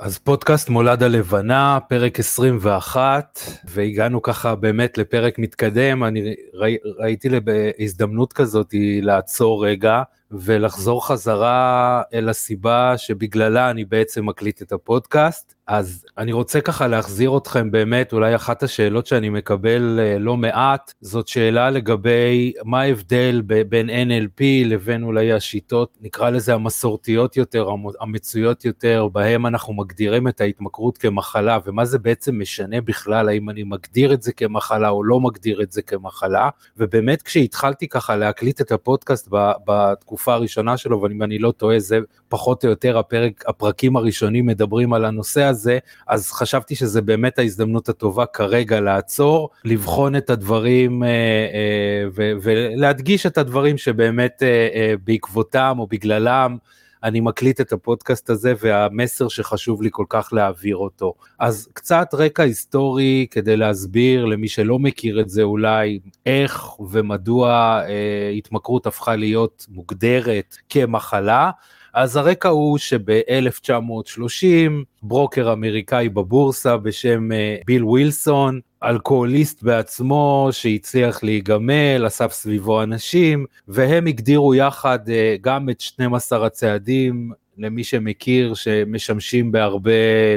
אז 0.00 0.18
פודקאסט 0.18 0.68
מולד 0.68 1.02
הלבנה, 1.02 1.78
פרק 1.88 2.18
21, 2.18 3.40
והגענו 3.64 4.22
ככה 4.22 4.54
באמת 4.54 4.98
לפרק 4.98 5.38
מתקדם, 5.38 6.04
אני 6.04 6.34
ראי, 6.54 6.76
ראיתי 6.98 7.28
בהזדמנות 7.44 8.32
כזאת 8.32 8.74
לעצור 9.02 9.66
רגע 9.66 10.02
ולחזור 10.30 11.06
חזרה 11.06 12.02
אל 12.14 12.28
הסיבה 12.28 12.98
שבגללה 12.98 13.70
אני 13.70 13.84
בעצם 13.84 14.26
מקליט 14.26 14.62
את 14.62 14.72
הפודקאסט. 14.72 15.54
אז 15.72 16.04
אני 16.18 16.32
רוצה 16.32 16.60
ככה 16.60 16.86
להחזיר 16.86 17.36
אתכם 17.36 17.70
באמת, 17.70 18.12
אולי 18.12 18.34
אחת 18.34 18.62
השאלות 18.62 19.06
שאני 19.06 19.28
מקבל 19.28 20.00
אה, 20.02 20.18
לא 20.18 20.36
מעט, 20.36 20.92
זאת 21.00 21.28
שאלה 21.28 21.70
לגבי 21.70 22.52
מה 22.64 22.80
ההבדל 22.80 23.42
בין 23.68 23.90
NLP 23.90 24.42
לבין 24.66 25.02
אולי 25.02 25.32
השיטות, 25.32 25.98
נקרא 26.00 26.30
לזה 26.30 26.54
המסורתיות 26.54 27.36
יותר, 27.36 27.68
המצויות 28.00 28.64
יותר, 28.64 29.08
בהם 29.12 29.46
אנחנו 29.46 29.74
מגדירים 29.74 30.28
את 30.28 30.40
ההתמכרות 30.40 30.98
כמחלה, 30.98 31.58
ומה 31.66 31.84
זה 31.84 31.98
בעצם 31.98 32.40
משנה 32.40 32.80
בכלל, 32.80 33.28
האם 33.28 33.50
אני 33.50 33.62
מגדיר 33.62 34.12
את 34.12 34.22
זה 34.22 34.32
כמחלה 34.32 34.88
או 34.88 35.04
לא 35.04 35.20
מגדיר 35.20 35.62
את 35.62 35.72
זה 35.72 35.82
כמחלה, 35.82 36.48
ובאמת 36.76 37.22
כשהתחלתי 37.22 37.88
ככה 37.88 38.16
להקליט 38.16 38.60
את 38.60 38.72
הפודקאסט 38.72 39.28
בתקופה 39.66 40.34
הראשונה 40.34 40.76
שלו, 40.76 41.02
ואם 41.02 41.22
אני 41.22 41.38
לא 41.38 41.50
טועה, 41.52 41.78
זה 41.78 41.98
פחות 42.28 42.64
או 42.64 42.70
יותר 42.70 42.98
הפרק, 42.98 43.44
הפרקים 43.48 43.96
הראשונים 43.96 44.46
מדברים 44.46 44.92
על 44.92 45.04
הנושא 45.04 45.42
הזה, 45.42 45.59
הזה, 45.60 45.78
אז 46.06 46.32
חשבתי 46.32 46.74
שזה 46.74 47.02
באמת 47.02 47.38
ההזדמנות 47.38 47.88
הטובה 47.88 48.26
כרגע 48.26 48.80
לעצור, 48.80 49.50
לבחון 49.64 50.16
את 50.16 50.30
הדברים 50.30 51.02
אה, 51.02 51.08
אה, 51.08 52.32
ולהדגיש 52.42 53.26
את 53.26 53.38
הדברים 53.38 53.78
שבאמת 53.78 54.42
אה, 54.42 54.94
בעקבותם 55.04 55.76
או 55.78 55.86
בגללם 55.86 56.56
אני 57.02 57.20
מקליט 57.20 57.60
את 57.60 57.72
הפודקאסט 57.72 58.30
הזה 58.30 58.52
והמסר 58.60 59.28
שחשוב 59.28 59.82
לי 59.82 59.88
כל 59.92 60.04
כך 60.08 60.32
להעביר 60.32 60.76
אותו. 60.76 61.14
אז 61.38 61.68
קצת 61.72 62.08
רקע 62.12 62.42
היסטורי 62.42 63.26
כדי 63.30 63.56
להסביר 63.56 64.24
למי 64.24 64.48
שלא 64.48 64.78
מכיר 64.78 65.20
את 65.20 65.28
זה 65.28 65.42
אולי, 65.42 66.00
איך 66.26 66.80
ומדוע 66.80 67.80
אה, 67.88 68.30
התמכרות 68.36 68.86
הפכה 68.86 69.16
להיות 69.16 69.66
מוגדרת 69.68 70.56
כמחלה. 70.68 71.50
אז 71.94 72.16
הרקע 72.16 72.48
הוא 72.48 72.78
שב-1930 72.78 74.70
ברוקר 75.02 75.52
אמריקאי 75.52 76.08
בבורסה 76.08 76.76
בשם 76.76 77.32
אה, 77.32 77.56
ביל 77.66 77.84
ווילסון, 77.84 78.60
אלכוהוליסט 78.82 79.62
בעצמו 79.62 80.48
שהצליח 80.52 81.22
להיגמל, 81.22 82.04
אסף 82.06 82.32
סביבו 82.32 82.82
אנשים, 82.82 83.46
והם 83.68 84.06
הגדירו 84.06 84.54
יחד 84.54 85.08
אה, 85.08 85.36
גם 85.40 85.70
את 85.70 85.80
12 85.80 86.46
הצעדים, 86.46 87.32
למי 87.58 87.84
שמכיר, 87.84 88.54
שמשמשים 88.54 89.52
בהרבה 89.52 89.90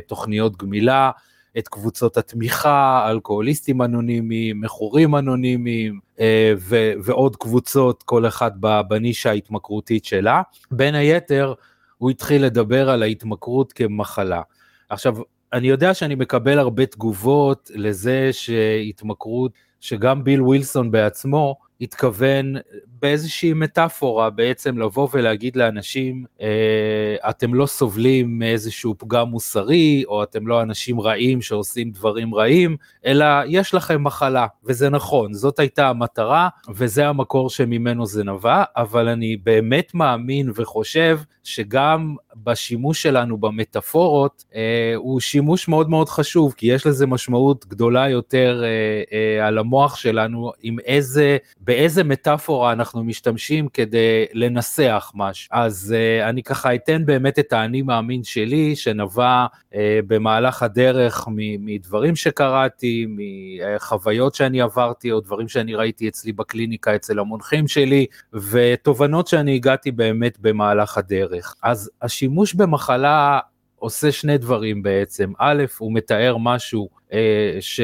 תוכניות 0.07 0.57
גמילה, 0.57 1.11
את 1.57 1.67
קבוצות 1.67 2.17
התמיכה, 2.17 3.07
אלכוהוליסטים 3.09 3.81
אנונימיים, 3.81 4.61
מכורים 4.61 5.15
אנונימיים 5.15 5.99
אה, 6.19 6.53
ו- 6.57 6.93
ועוד 7.03 7.35
קבוצות, 7.35 8.03
כל 8.03 8.27
אחד 8.27 8.51
בנישה 8.87 9.29
ההתמכרותית 9.29 10.05
שלה. 10.05 10.41
בין 10.71 10.95
היתר, 10.95 11.53
הוא 11.97 12.09
התחיל 12.09 12.45
לדבר 12.45 12.89
על 12.89 13.03
ההתמכרות 13.03 13.73
כמחלה. 13.73 14.41
עכשיו, 14.89 15.15
אני 15.53 15.67
יודע 15.67 15.93
שאני 15.93 16.15
מקבל 16.15 16.59
הרבה 16.59 16.85
תגובות 16.85 17.71
לזה 17.75 18.29
שהתמכרות, 18.31 19.51
שגם 19.79 20.23
ביל 20.23 20.41
ווילסון 20.41 20.91
בעצמו 20.91 21.55
התכוון 21.83 22.55
באיזושהי 23.01 23.53
מטאפורה 23.53 24.29
בעצם 24.29 24.77
לבוא 24.77 25.07
ולהגיד 25.13 25.55
לאנשים, 25.55 26.25
אה, 26.41 27.29
אתם 27.29 27.53
לא 27.53 27.65
סובלים 27.65 28.39
מאיזשהו 28.39 28.95
פגם 28.97 29.27
מוסרי, 29.27 30.03
או 30.07 30.23
אתם 30.23 30.47
לא 30.47 30.61
אנשים 30.61 31.01
רעים 31.01 31.41
שעושים 31.41 31.91
דברים 31.91 32.35
רעים, 32.35 32.77
אלא 33.05 33.25
יש 33.47 33.73
לכם 33.73 34.03
מחלה, 34.03 34.47
וזה 34.63 34.89
נכון, 34.89 35.33
זאת 35.33 35.59
הייתה 35.59 35.89
המטרה, 35.89 36.49
וזה 36.69 37.07
המקור 37.07 37.49
שממנו 37.49 38.05
זה 38.05 38.23
נבע, 38.23 38.63
אבל 38.77 39.07
אני 39.07 39.37
באמת 39.37 39.93
מאמין 39.93 40.51
וחושב 40.55 41.19
שגם 41.43 42.15
בשימוש 42.35 43.03
שלנו 43.03 43.37
במטאפורות, 43.37 44.43
אה, 44.55 44.93
הוא 44.95 45.19
שימוש 45.19 45.67
מאוד 45.67 45.89
מאוד 45.89 46.09
חשוב, 46.09 46.53
כי 46.57 46.67
יש 46.67 46.85
לזה 46.85 47.07
משמעות 47.07 47.65
גדולה 47.65 48.09
יותר 48.09 48.63
אה, 48.63 48.69
אה, 49.17 49.47
על 49.47 49.57
המוח 49.57 49.95
שלנו, 49.95 50.51
עם 50.61 50.79
איזה, 50.79 51.37
באיזה 51.73 52.03
מטאפורה 52.03 52.71
אנחנו 52.71 53.03
משתמשים 53.03 53.67
כדי 53.67 54.25
לנסח 54.33 55.11
משהו. 55.15 55.49
אז 55.51 55.95
uh, 55.95 56.29
אני 56.29 56.43
ככה 56.43 56.75
אתן 56.75 57.05
באמת 57.05 57.39
את 57.39 57.53
האני 57.53 57.81
מאמין 57.81 58.23
שלי, 58.23 58.75
שנבע 58.75 59.45
uh, 59.45 59.75
במהלך 60.07 60.63
הדרך 60.63 61.27
מדברים 61.59 62.15
שקראתי, 62.15 63.07
מחוויות 63.09 64.35
שאני 64.35 64.61
עברתי, 64.61 65.11
או 65.11 65.19
דברים 65.19 65.47
שאני 65.47 65.75
ראיתי 65.75 66.07
אצלי 66.07 66.31
בקליניקה 66.31 66.95
אצל 66.95 67.19
המונחים 67.19 67.67
שלי, 67.67 68.05
ותובנות 68.33 69.27
שאני 69.27 69.55
הגעתי 69.55 69.91
באמת 69.91 70.39
במהלך 70.39 70.97
הדרך. 70.97 71.55
אז 71.63 71.91
השימוש 72.01 72.53
במחלה 72.53 73.39
עושה 73.75 74.11
שני 74.11 74.37
דברים 74.37 74.83
בעצם. 74.83 75.31
א', 75.39 75.63
הוא 75.77 75.93
מתאר 75.93 76.37
משהו 76.37 76.89
אה, 77.13 77.57
ש... 77.59 77.79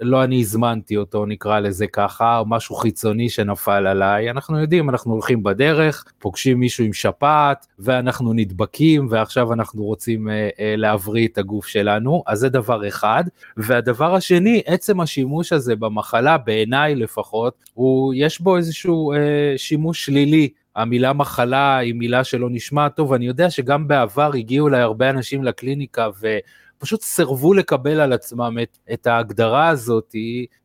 לא 0.00 0.24
אני 0.24 0.40
הזמנתי 0.40 0.96
אותו, 0.96 1.26
נקרא 1.26 1.60
לזה 1.60 1.86
ככה, 1.86 2.38
או 2.38 2.44
משהו 2.46 2.74
חיצוני 2.74 3.28
שנפל 3.28 3.86
עליי. 3.86 4.30
אנחנו 4.30 4.60
יודעים, 4.60 4.90
אנחנו 4.90 5.12
הולכים 5.12 5.42
בדרך, 5.42 6.04
פוגשים 6.18 6.60
מישהו 6.60 6.84
עם 6.84 6.92
שפעת, 6.92 7.66
ואנחנו 7.78 8.32
נדבקים, 8.32 9.06
ועכשיו 9.10 9.52
אנחנו 9.52 9.84
רוצים 9.84 10.28
אה, 10.28 10.48
אה, 10.60 10.74
להבריא 10.76 11.28
את 11.28 11.38
הגוף 11.38 11.66
שלנו, 11.66 12.22
אז 12.26 12.38
זה 12.38 12.48
דבר 12.48 12.88
אחד. 12.88 13.24
והדבר 13.56 14.14
השני, 14.14 14.62
עצם 14.66 15.00
השימוש 15.00 15.52
הזה 15.52 15.76
במחלה, 15.76 16.38
בעיניי 16.38 16.94
לפחות, 16.94 17.54
הוא, 17.74 18.14
יש 18.16 18.40
בו 18.40 18.56
איזשהו 18.56 19.12
אה, 19.12 19.18
שימוש 19.56 20.04
שלילי. 20.06 20.48
המילה 20.76 21.12
מחלה 21.12 21.76
היא 21.76 21.94
מילה 21.94 22.24
שלא 22.24 22.48
נשמע 22.50 22.88
טוב, 22.88 23.12
אני 23.12 23.26
יודע 23.26 23.50
שגם 23.50 23.88
בעבר 23.88 24.30
הגיעו 24.34 24.68
אליי 24.68 24.80
הרבה 24.80 25.10
אנשים 25.10 25.44
לקליניקה 25.44 26.08
ו... 26.20 26.36
פשוט 26.78 27.02
סירבו 27.02 27.54
לקבל 27.54 28.00
על 28.00 28.12
עצמם 28.12 28.58
את, 28.62 28.78
את 28.92 29.06
ההגדרה 29.06 29.68
הזאת, 29.68 30.14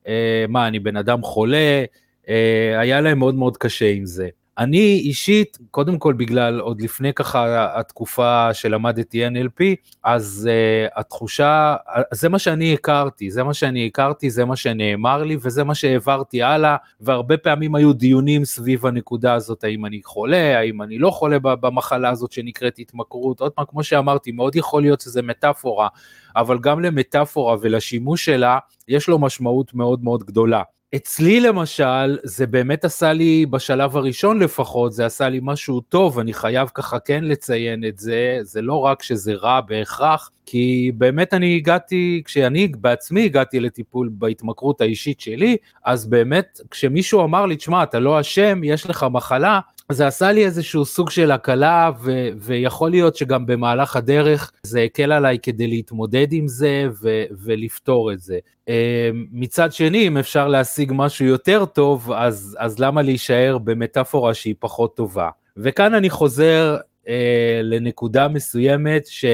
אה, 0.08 0.46
מה, 0.50 0.68
אני 0.68 0.80
בן 0.80 0.98
אדם 0.98 1.22
חולה, 1.22 1.84
אה, 2.30 2.80
היה 2.80 3.02
להם 3.02 3.20
מאוד 3.20 3.36
מאוד 3.36 3.58
קשה 3.58 3.92
עם 3.92 4.06
זה. 4.06 4.30
אני 4.62 5.02
אישית, 5.04 5.58
קודם 5.72 5.98
כל 5.98 6.14
בגלל 6.14 6.60
עוד 6.60 6.82
לפני 6.82 7.14
ככה 7.14 7.68
התקופה 7.80 8.54
שלמדתי 8.54 9.28
NLP, 9.28 9.64
אז 10.04 10.50
uh, 10.50 11.00
התחושה, 11.00 11.76
זה 12.14 12.30
מה 12.30 12.40
שאני 12.40 12.74
הכרתי, 12.74 13.32
זה 13.32 13.44
מה 13.44 13.54
שאני 13.54 13.88
הכרתי, 13.88 14.30
זה 14.30 14.46
מה 14.46 14.56
שנאמר 14.56 15.24
לי 15.24 15.38
וזה 15.42 15.64
מה 15.64 15.76
שהעברתי 15.76 16.44
הלאה, 16.44 16.76
והרבה 17.02 17.38
פעמים 17.38 17.76
היו 17.76 17.94
דיונים 17.94 18.46
סביב 18.46 18.86
הנקודה 18.86 19.34
הזאת, 19.34 19.64
האם 19.64 19.86
אני 19.86 20.02
חולה, 20.04 20.60
האם 20.60 20.82
אני 20.82 20.98
לא 20.98 21.10
חולה 21.10 21.40
במחלה 21.40 22.10
הזאת 22.10 22.32
שנקראת 22.32 22.80
התמכרות, 22.80 23.40
עוד 23.40 23.52
פעם, 23.52 23.66
כמו 23.70 23.84
שאמרתי, 23.84 24.32
מאוד 24.32 24.56
יכול 24.56 24.82
להיות 24.82 25.02
שזה 25.02 25.22
מטאפורה, 25.22 25.88
אבל 26.36 26.60
גם 26.60 26.80
למטאפורה 26.80 27.56
ולשימוש 27.62 28.26
שלה, 28.26 28.58
יש 28.88 29.10
לו 29.10 29.20
משמעות 29.20 29.74
מאוד 29.74 30.04
מאוד 30.04 30.24
גדולה. 30.24 30.62
אצלי 30.96 31.40
למשל, 31.40 32.18
זה 32.24 32.47
באמת 32.47 32.85
עשה 32.85 33.13
לי, 33.13 33.46
בשלב 33.46 33.97
הראשון 33.97 34.40
לפחות, 34.40 34.94
זה 34.94 35.06
עשה 35.06 35.29
לי 35.29 35.40
משהו 35.44 35.81
טוב, 35.81 36.19
אני 36.19 36.34
חייב 36.34 36.69
ככה 36.74 37.00
כן 37.00 37.24
לציין 37.24 37.85
את 37.85 38.00
זה, 38.00 38.38
זה 38.41 38.62
לא 38.62 38.79
רק 38.79 39.03
שזה 39.03 39.34
רע 39.34 39.62
בהכרח, 39.62 40.30
כי 40.46 40.91
באמת 40.97 41.34
אני 41.34 41.56
הגעתי, 41.56 42.22
כשאני 42.25 42.68
בעצמי 42.68 43.25
הגעתי 43.25 43.59
לטיפול 43.59 44.09
בהתמכרות 44.13 44.81
האישית 44.81 45.19
שלי, 45.22 45.57
אז 45.85 46.06
באמת 46.06 46.59
כשמישהו 46.72 47.24
אמר 47.24 47.46
לי, 47.46 47.56
תשמע, 47.56 47.84
אתה 47.84 48.00
לא 48.00 48.19
אשם, 48.19 48.63
יש 48.63 48.90
לך 48.90 49.06
מחלה, 49.12 49.59
זה 49.94 50.07
עשה 50.07 50.31
לי 50.31 50.46
איזשהו 50.46 50.85
סוג 50.85 51.09
של 51.09 51.31
הקלה, 51.31 51.91
ו- 52.03 52.29
ויכול 52.38 52.90
להיות 52.90 53.16
שגם 53.16 53.46
במהלך 53.46 53.96
הדרך 53.96 54.52
זה 54.63 54.81
הקל 54.81 55.12
עליי 55.12 55.40
כדי 55.40 55.68
להתמודד 55.68 56.28
עם 56.31 56.48
זה 56.48 56.88
ו- 57.01 57.24
ולפתור 57.44 58.12
את 58.12 58.19
זה. 58.19 58.39
אה, 58.69 59.10
מצד 59.31 59.74
שני, 59.74 60.07
אם 60.07 60.18
אפשר 60.18 60.48
להשיג 60.48 60.92
משהו 60.95 61.25
יותר 61.25 61.66
טוב, 61.66 62.12
אז, 62.12 62.57
אז 62.60 62.80
למה 62.80 63.01
להישאר 63.01 63.57
במטאפורה 63.57 64.33
שהיא 64.33 64.56
פחות 64.60 64.95
טובה? 64.95 65.30
וכאן 65.57 65.94
אני 65.94 66.10
חוזר 66.10 66.77
אה, 67.07 67.60
לנקודה 67.63 68.27
מסוימת, 68.27 69.07
ש... 69.07 69.25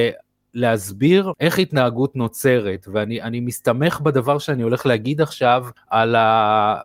להסביר 0.54 1.32
איך 1.40 1.58
התנהגות 1.58 2.16
נוצרת, 2.16 2.86
ואני 2.92 3.40
מסתמך 3.40 4.00
בדבר 4.00 4.38
שאני 4.38 4.62
הולך 4.62 4.86
להגיד 4.86 5.20
עכשיו 5.20 5.66
על 5.90 6.14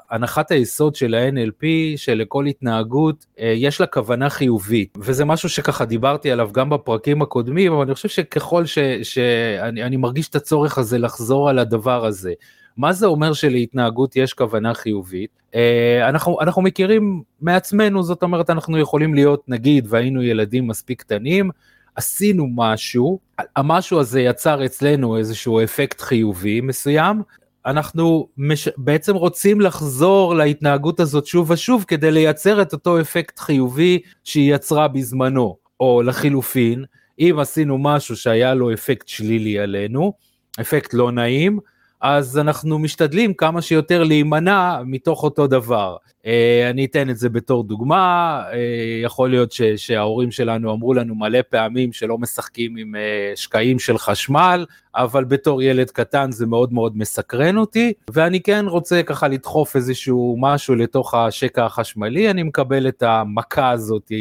הנחת 0.09 0.51
היסוד 0.51 0.95
של 0.95 1.15
ה-NLP, 1.15 1.65
שלכל 1.95 2.45
התנהגות 2.45 3.25
אה, 3.39 3.53
יש 3.57 3.81
לה 3.81 3.87
כוונה 3.87 4.29
חיובית, 4.29 4.97
וזה 4.97 5.25
משהו 5.25 5.49
שככה 5.49 5.85
דיברתי 5.85 6.31
עליו 6.31 6.49
גם 6.53 6.69
בפרקים 6.69 7.21
הקודמים, 7.21 7.73
אבל 7.73 7.81
אני 7.81 7.93
חושב 7.93 8.09
שככל 8.09 8.63
שאני 9.03 9.97
מרגיש 9.97 10.29
את 10.29 10.35
הצורך 10.35 10.77
הזה 10.77 10.97
לחזור 10.97 11.49
על 11.49 11.59
הדבר 11.59 12.05
הזה. 12.05 12.33
מה 12.77 12.93
זה 12.93 13.05
אומר 13.05 13.33
שלהתנהגות 13.33 14.15
יש 14.15 14.33
כוונה 14.33 14.73
חיובית? 14.73 15.29
אה, 15.55 16.09
אנחנו, 16.09 16.41
אנחנו 16.41 16.61
מכירים 16.61 17.21
מעצמנו, 17.41 18.03
זאת 18.03 18.23
אומרת 18.23 18.49
אנחנו 18.49 18.77
יכולים 18.77 19.13
להיות 19.13 19.43
נגיד 19.47 19.85
והיינו 19.89 20.23
ילדים 20.23 20.67
מספיק 20.67 21.01
קטנים, 21.01 21.49
עשינו 21.95 22.47
משהו, 22.55 23.19
המשהו 23.55 23.99
הזה 23.99 24.21
יצר 24.21 24.65
אצלנו 24.65 25.17
איזשהו 25.17 25.63
אפקט 25.63 26.01
חיובי 26.01 26.61
מסוים, 26.61 27.21
אנחנו 27.65 28.27
מש... 28.37 28.69
בעצם 28.77 29.15
רוצים 29.15 29.61
לחזור 29.61 30.35
להתנהגות 30.35 30.99
הזאת 30.99 31.25
שוב 31.25 31.51
ושוב 31.51 31.85
כדי 31.87 32.11
לייצר 32.11 32.61
את 32.61 32.73
אותו 32.73 33.01
אפקט 33.01 33.39
חיובי 33.39 33.99
שהיא 34.23 34.55
יצרה 34.55 34.87
בזמנו, 34.87 35.57
או 35.79 36.01
לחילופין, 36.01 36.85
אם 37.19 37.35
עשינו 37.39 37.77
משהו 37.77 38.15
שהיה 38.15 38.53
לו 38.53 38.73
אפקט 38.73 39.07
שלילי 39.07 39.59
עלינו, 39.59 40.13
אפקט 40.61 40.93
לא 40.93 41.11
נעים, 41.11 41.59
אז 42.03 42.37
אנחנו 42.37 42.79
משתדלים 42.79 43.33
כמה 43.33 43.61
שיותר 43.61 44.03
להימנע 44.03 44.81
מתוך 44.85 45.23
אותו 45.23 45.47
דבר. 45.47 45.97
אה, 46.25 46.69
אני 46.69 46.85
אתן 46.85 47.09
את 47.09 47.17
זה 47.17 47.29
בתור 47.29 47.63
דוגמה, 47.63 48.43
אה, 48.53 48.57
יכול 49.03 49.29
להיות 49.29 49.51
ש, 49.51 49.61
שההורים 49.61 50.31
שלנו 50.31 50.73
אמרו 50.73 50.93
לנו 50.93 51.15
מלא 51.15 51.39
פעמים 51.49 51.93
שלא 51.93 52.17
משחקים 52.17 52.77
עם 52.77 52.95
אה, 52.95 53.31
שקעים 53.35 53.79
של 53.79 53.97
חשמל, 53.97 54.65
אבל 54.95 55.23
בתור 55.23 55.61
ילד 55.61 55.91
קטן 55.91 56.31
זה 56.31 56.45
מאוד 56.45 56.73
מאוד 56.73 56.97
מסקרן 56.97 57.57
אותי, 57.57 57.93
ואני 58.13 58.41
כן 58.41 58.65
רוצה 58.67 59.03
ככה 59.03 59.27
לדחוף 59.27 59.75
איזשהו 59.75 60.37
משהו 60.39 60.75
לתוך 60.75 61.13
השקע 61.13 61.65
החשמלי, 61.65 62.29
אני 62.29 62.43
מקבל 62.43 62.87
את 62.87 63.03
המכה 63.03 63.69
הזאת 63.69 64.11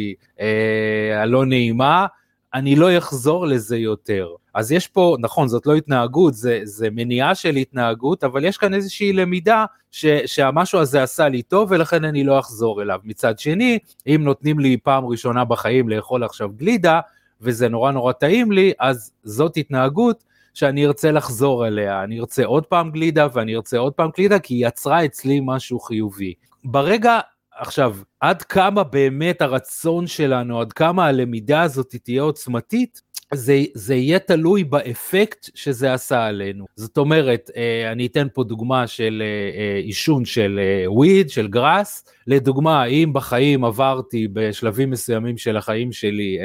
הלא 1.21 1.45
נעימה. 1.45 2.05
אני 2.53 2.75
לא 2.75 2.97
אחזור 2.97 3.47
לזה 3.47 3.77
יותר. 3.77 4.27
אז 4.53 4.71
יש 4.71 4.87
פה, 4.87 5.17
נכון, 5.19 5.47
זאת 5.47 5.65
לא 5.65 5.75
התנהגות, 5.75 6.33
זה, 6.33 6.59
זה 6.63 6.87
מניעה 6.91 7.35
של 7.35 7.55
התנהגות, 7.55 8.23
אבל 8.23 8.45
יש 8.45 8.57
כאן 8.57 8.73
איזושהי 8.73 9.13
למידה 9.13 9.65
ש, 9.91 10.05
שהמשהו 10.25 10.79
הזה 10.79 11.03
עשה 11.03 11.29
לי 11.29 11.41
טוב 11.41 11.71
ולכן 11.71 12.05
אני 12.05 12.23
לא 12.23 12.39
אחזור 12.39 12.81
אליו. 12.81 12.99
מצד 13.03 13.39
שני, 13.39 13.79
אם 14.07 14.21
נותנים 14.23 14.59
לי 14.59 14.77
פעם 14.77 15.05
ראשונה 15.05 15.45
בחיים 15.45 15.89
לאכול 15.89 16.23
עכשיו 16.23 16.49
גלידה, 16.55 16.99
וזה 17.41 17.69
נורא 17.69 17.91
נורא 17.91 18.11
טעים 18.11 18.51
לי, 18.51 18.73
אז 18.79 19.11
זאת 19.23 19.57
התנהגות 19.57 20.23
שאני 20.53 20.85
ארצה 20.85 21.11
לחזור 21.11 21.67
אליה. 21.67 22.03
אני 22.03 22.19
ארצה 22.19 22.45
עוד 22.45 22.65
פעם 22.65 22.91
גלידה 22.91 23.27
ואני 23.33 23.55
ארצה 23.55 23.77
עוד 23.77 23.93
פעם 23.93 24.09
גלידה, 24.17 24.39
כי 24.39 24.53
היא 24.53 24.67
יצרה 24.67 25.05
אצלי 25.05 25.39
משהו 25.43 25.79
חיובי. 25.79 26.33
ברגע 26.63 27.19
עכשיו, 27.57 27.95
עד 28.23 28.41
כמה 28.41 28.83
באמת 28.83 29.41
הרצון 29.41 30.07
שלנו, 30.07 30.61
עד 30.61 30.73
כמה 30.73 31.05
הלמידה 31.05 31.61
הזאת 31.61 31.95
תהיה 32.03 32.21
עוצמתית, 32.21 33.01
זה, 33.33 33.63
זה 33.73 33.95
יהיה 33.95 34.19
תלוי 34.19 34.63
באפקט 34.63 35.49
שזה 35.55 35.93
עשה 35.93 36.25
עלינו. 36.25 36.65
זאת 36.75 36.97
אומרת, 36.97 37.49
אה, 37.55 37.91
אני 37.91 38.05
אתן 38.05 38.27
פה 38.33 38.43
דוגמה 38.43 38.87
של 38.87 39.23
אה, 39.25 39.59
אה, 39.59 39.77
עישון 39.77 40.25
של 40.25 40.59
weed, 40.87 41.29
של 41.29 41.47
גראס, 41.47 42.05
לדוגמה, 42.27 42.85
אם 42.85 43.09
בחיים 43.13 43.65
עברתי 43.65 44.27
בשלבים 44.33 44.89
מסוימים 44.89 45.37
של 45.37 45.57
החיים 45.57 45.91
שלי 45.91 46.37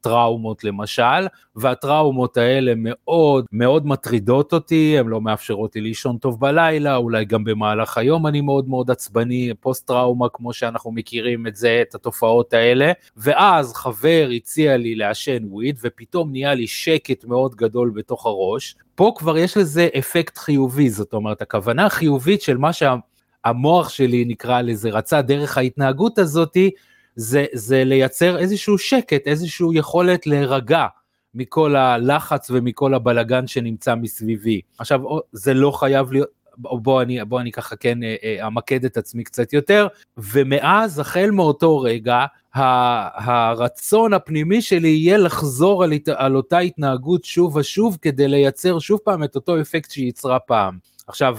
טראומות 0.00 0.64
למשל, 0.64 1.26
והטראומות 1.56 2.36
האלה 2.36 2.72
מאוד 2.76 3.44
מאוד 3.52 3.86
מטרידות 3.86 4.52
אותי, 4.52 4.98
הן 4.98 5.06
לא 5.06 5.20
מאפשרות 5.20 5.76
לי 5.76 5.80
לישון 5.80 6.18
טוב 6.18 6.40
בלילה, 6.40 6.96
אולי 6.96 7.24
גם 7.24 7.44
במהלך 7.44 7.98
היום 7.98 8.26
אני 8.26 8.40
מאוד 8.40 8.68
מאוד 8.68 8.90
עצבני, 8.90 9.52
פוסט 9.60 9.86
טראומה 9.86 10.28
כמו 10.32 10.52
שאנחנו 10.52 10.92
מכירים 11.02 11.46
את 11.46 11.56
זה, 11.56 11.82
את 11.88 11.94
התופעות 11.94 12.54
האלה, 12.54 12.92
ואז 13.16 13.72
חבר 13.74 14.28
הציע 14.36 14.76
לי 14.76 14.94
לעשן 14.94 15.44
weed, 15.44 15.78
ופתאום 15.82 16.30
נהיה 16.30 16.54
לי 16.54 16.66
שקט 16.66 17.24
מאוד 17.24 17.54
גדול 17.54 17.90
בתוך 17.94 18.26
הראש, 18.26 18.74
פה 18.94 19.12
כבר 19.16 19.38
יש 19.38 19.56
לזה 19.56 19.88
אפקט 19.98 20.38
חיובי, 20.38 20.90
זאת 20.90 21.12
אומרת, 21.12 21.42
הכוונה 21.42 21.86
החיובית 21.86 22.42
של 22.42 22.56
מה 22.56 22.70
שהמוח 22.72 23.88
שלי 23.88 24.24
נקרא 24.24 24.60
לזה 24.60 24.90
רצה 24.90 25.22
דרך 25.22 25.58
ההתנהגות 25.58 26.18
הזאתי, 26.18 26.70
זה, 27.16 27.46
זה 27.52 27.84
לייצר 27.84 28.38
איזשהו 28.38 28.78
שקט, 28.78 29.26
איזושהי 29.26 29.66
יכולת 29.74 30.26
להירגע. 30.26 30.86
מכל 31.34 31.76
הלחץ 31.76 32.50
ומכל 32.50 32.94
הבלגן 32.94 33.46
שנמצא 33.46 33.94
מסביבי. 33.94 34.60
עכשיו, 34.78 35.00
זה 35.32 35.54
לא 35.54 35.70
חייב 35.70 36.12
להיות, 36.12 36.28
בוא 36.58 37.02
אני, 37.02 37.24
בוא 37.24 37.40
אני 37.40 37.52
ככה 37.52 37.76
כן 37.76 38.02
אה, 38.02 38.16
אה, 38.24 38.46
אמקד 38.46 38.84
את 38.84 38.96
עצמי 38.96 39.24
קצת 39.24 39.52
יותר, 39.52 39.86
ומאז, 40.16 40.98
החל 40.98 41.30
מאותו 41.30 41.80
רגע, 41.80 42.24
הרצון 42.54 44.14
הפנימי 44.14 44.62
שלי 44.62 44.88
יהיה 44.88 45.18
לחזור 45.18 45.84
על, 45.84 45.92
על 46.14 46.36
אותה 46.36 46.58
התנהגות 46.58 47.24
שוב 47.24 47.56
ושוב, 47.56 47.98
כדי 48.02 48.28
לייצר 48.28 48.78
שוב 48.78 49.00
פעם 49.04 49.24
את 49.24 49.34
אותו 49.34 49.60
אפקט 49.60 49.90
שייצרה 49.90 50.38
פעם. 50.38 50.78
עכשיו, 51.06 51.38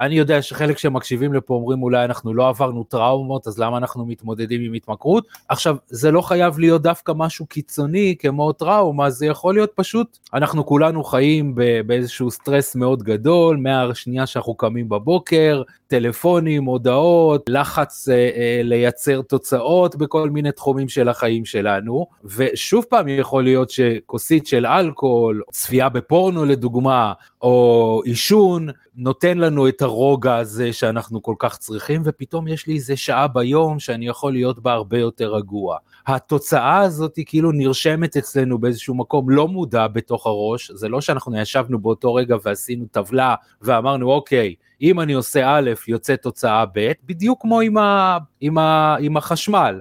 אני 0.00 0.14
יודע 0.14 0.42
שחלק 0.42 0.78
שמקשיבים 0.78 1.34
לפה 1.34 1.54
אומרים 1.54 1.82
אולי 1.82 2.04
אנחנו 2.04 2.34
לא 2.34 2.48
עברנו 2.48 2.84
טראומות, 2.84 3.46
אז 3.46 3.58
למה 3.58 3.78
אנחנו 3.78 4.06
מתמודדים 4.06 4.60
עם 4.60 4.72
התמכרות? 4.72 5.26
עכשיו, 5.48 5.76
זה 5.88 6.10
לא 6.10 6.20
חייב 6.20 6.58
להיות 6.58 6.82
דווקא 6.82 7.12
משהו 7.16 7.46
קיצוני 7.46 8.14
כמו 8.18 8.52
טראומה, 8.52 9.10
זה 9.10 9.26
יכול 9.26 9.54
להיות 9.54 9.70
פשוט, 9.74 10.18
אנחנו 10.34 10.66
כולנו 10.66 11.04
חיים 11.04 11.54
באיזשהו 11.86 12.30
סטרס 12.30 12.76
מאוד 12.76 13.02
גדול, 13.02 13.56
מהשנייה 13.56 14.26
שאנחנו 14.26 14.54
קמים 14.54 14.88
בבוקר, 14.88 15.62
טלפונים, 15.86 16.64
הודעות, 16.64 17.42
לחץ 17.48 18.08
אה, 18.08 18.14
אה, 18.14 18.60
לייצר 18.64 19.22
תוצאות 19.22 19.96
בכל 19.96 20.30
מיני 20.30 20.52
תחומים 20.52 20.88
של 20.88 21.08
החיים 21.08 21.44
שלנו, 21.44 22.06
ושוב 22.24 22.84
פעם 22.88 23.08
יכול 23.08 23.44
להיות 23.44 23.70
שכוסית 23.70 24.46
של 24.46 24.66
אלכוהול, 24.66 25.42
צפייה 25.50 25.88
בפורנו 25.88 26.44
לדוגמה, 26.44 27.12
או 27.42 28.02
עישון, 28.04 28.68
נותן 28.96 29.38
לנו 29.38 29.68
את 29.68 29.82
הרוגע 29.84 30.36
הזה 30.36 30.72
שאנחנו 30.72 31.22
כל 31.22 31.34
כך 31.38 31.56
צריכים, 31.58 32.02
ופתאום 32.04 32.48
יש 32.48 32.66
לי 32.66 32.74
איזה 32.74 32.96
שעה 32.96 33.28
ביום 33.28 33.78
שאני 33.78 34.08
יכול 34.08 34.32
להיות 34.32 34.58
בה 34.62 34.72
הרבה 34.72 34.98
יותר 34.98 35.34
רגוע. 35.34 35.76
התוצאה 36.06 36.78
הזאת 36.78 37.16
היא 37.16 37.24
כאילו 37.28 37.52
נרשמת 37.52 38.16
אצלנו 38.16 38.58
באיזשהו 38.58 38.94
מקום 38.94 39.30
לא 39.30 39.48
מודע 39.48 39.86
בתוך 39.86 40.26
הראש, 40.26 40.70
זה 40.70 40.88
לא 40.88 41.00
שאנחנו 41.00 41.38
ישבנו 41.38 41.78
באותו 41.78 42.14
רגע 42.14 42.36
ועשינו 42.42 42.86
טבלה 42.92 43.34
ואמרנו 43.62 44.12
אוקיי, 44.12 44.54
אם 44.82 45.00
אני 45.00 45.12
עושה 45.12 45.58
א', 45.58 45.70
יוצא 45.88 46.16
תוצאה 46.16 46.64
ב', 46.74 46.92
בדיוק 47.06 47.42
כמו 47.42 47.60
עם, 47.60 47.76
ה, 47.76 48.18
עם, 48.40 48.58
ה, 48.58 48.96
עם 49.00 49.16
החשמל. 49.16 49.80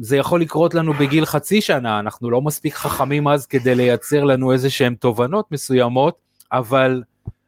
זה 0.00 0.16
יכול 0.16 0.40
לקרות 0.40 0.74
לנו 0.74 0.92
בגיל 0.92 1.24
חצי 1.24 1.60
שנה, 1.60 1.98
אנחנו 1.98 2.30
לא 2.30 2.42
מספיק 2.42 2.74
חכמים 2.74 3.28
אז 3.28 3.46
כדי 3.46 3.74
לייצר 3.74 4.24
לנו 4.24 4.52
איזה 4.52 4.70
שהן 4.70 4.94
תובנות 4.94 5.52
מסוימות, 5.52 6.14
אבל 6.52 7.02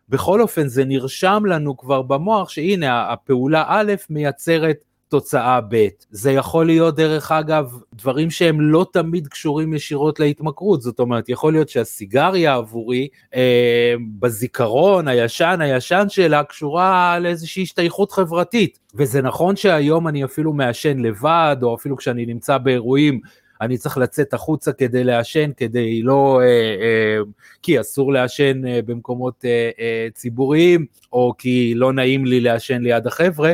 בכל 0.09 0.41
אופן 0.41 0.69
זה 0.69 0.85
נרשם 0.85 1.43
לנו 1.47 1.77
כבר 1.77 2.03
במוח 2.03 2.49
שהנה 2.49 3.13
הפעולה 3.13 3.65
א' 3.67 3.93
מייצרת 4.11 4.77
תוצאה 5.09 5.61
ב'. 5.69 5.87
זה 6.11 6.33
יכול 6.33 6.67
להיות 6.67 6.97
דרך 6.97 7.33
אגב 7.33 7.73
דברים 7.95 8.31
שהם 8.31 8.61
לא 8.61 8.87
תמיד 8.93 9.29
קשורים 9.29 9.75
ישירות 9.75 10.21
להתמכרות, 10.21 10.83
זאת 10.83 11.01
אומרת 11.01 11.29
יכול 11.29 11.53
להיות 11.53 11.69
שהסיגריה 11.69 12.55
עבורי 12.55 13.09
אה, 13.35 13.95
בזיכרון 14.19 15.09
הישן 15.09 15.61
הישן 15.61 16.05
שלה 16.09 16.45
קשורה 16.45 17.19
לאיזושהי 17.19 17.63
השתייכות 17.63 18.13
חברתית, 18.13 18.79
וזה 18.95 19.23
נכון 19.23 19.57
שהיום 19.57 20.09
אני 20.09 20.25
אפילו 20.25 20.53
מעשן 20.53 20.99
לבד 20.99 21.57
או 21.63 21.75
אפילו 21.75 21.97
כשאני 21.97 22.27
נמצא 22.27 22.59
באירועים 22.59 23.21
אני 23.61 23.79
צריך 23.79 23.99
לצאת 23.99 24.35
החוצה 24.35 24.73
כדי 24.73 25.05
לעשן, 25.05 25.51
כדי 25.57 26.03
לא, 26.03 26.41
אה, 26.43 26.47
אה, 26.47 27.19
כי 27.63 27.81
אסור 27.81 28.13
לעשן 28.13 28.67
אה, 28.67 28.81
במקומות 28.87 29.45
ציבוריים, 30.15 30.87
או 31.13 31.35
כי 31.39 31.73
לא 31.77 31.93
נעים 31.93 32.27
לי 32.27 32.41
לעשן 32.41 32.83
ליד 32.83 33.07
החבר'ה, 33.07 33.53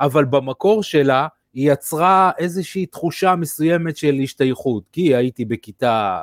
אבל 0.00 0.24
במקור 0.24 0.82
שלה 0.82 1.26
היא 1.54 1.72
יצרה 1.72 2.30
איזושהי 2.38 2.86
תחושה 2.86 3.36
מסוימת 3.36 3.96
של 3.96 4.14
השתייכות, 4.22 4.82
כי 4.92 5.16
הייתי 5.16 5.44
בכיתה 5.44 6.22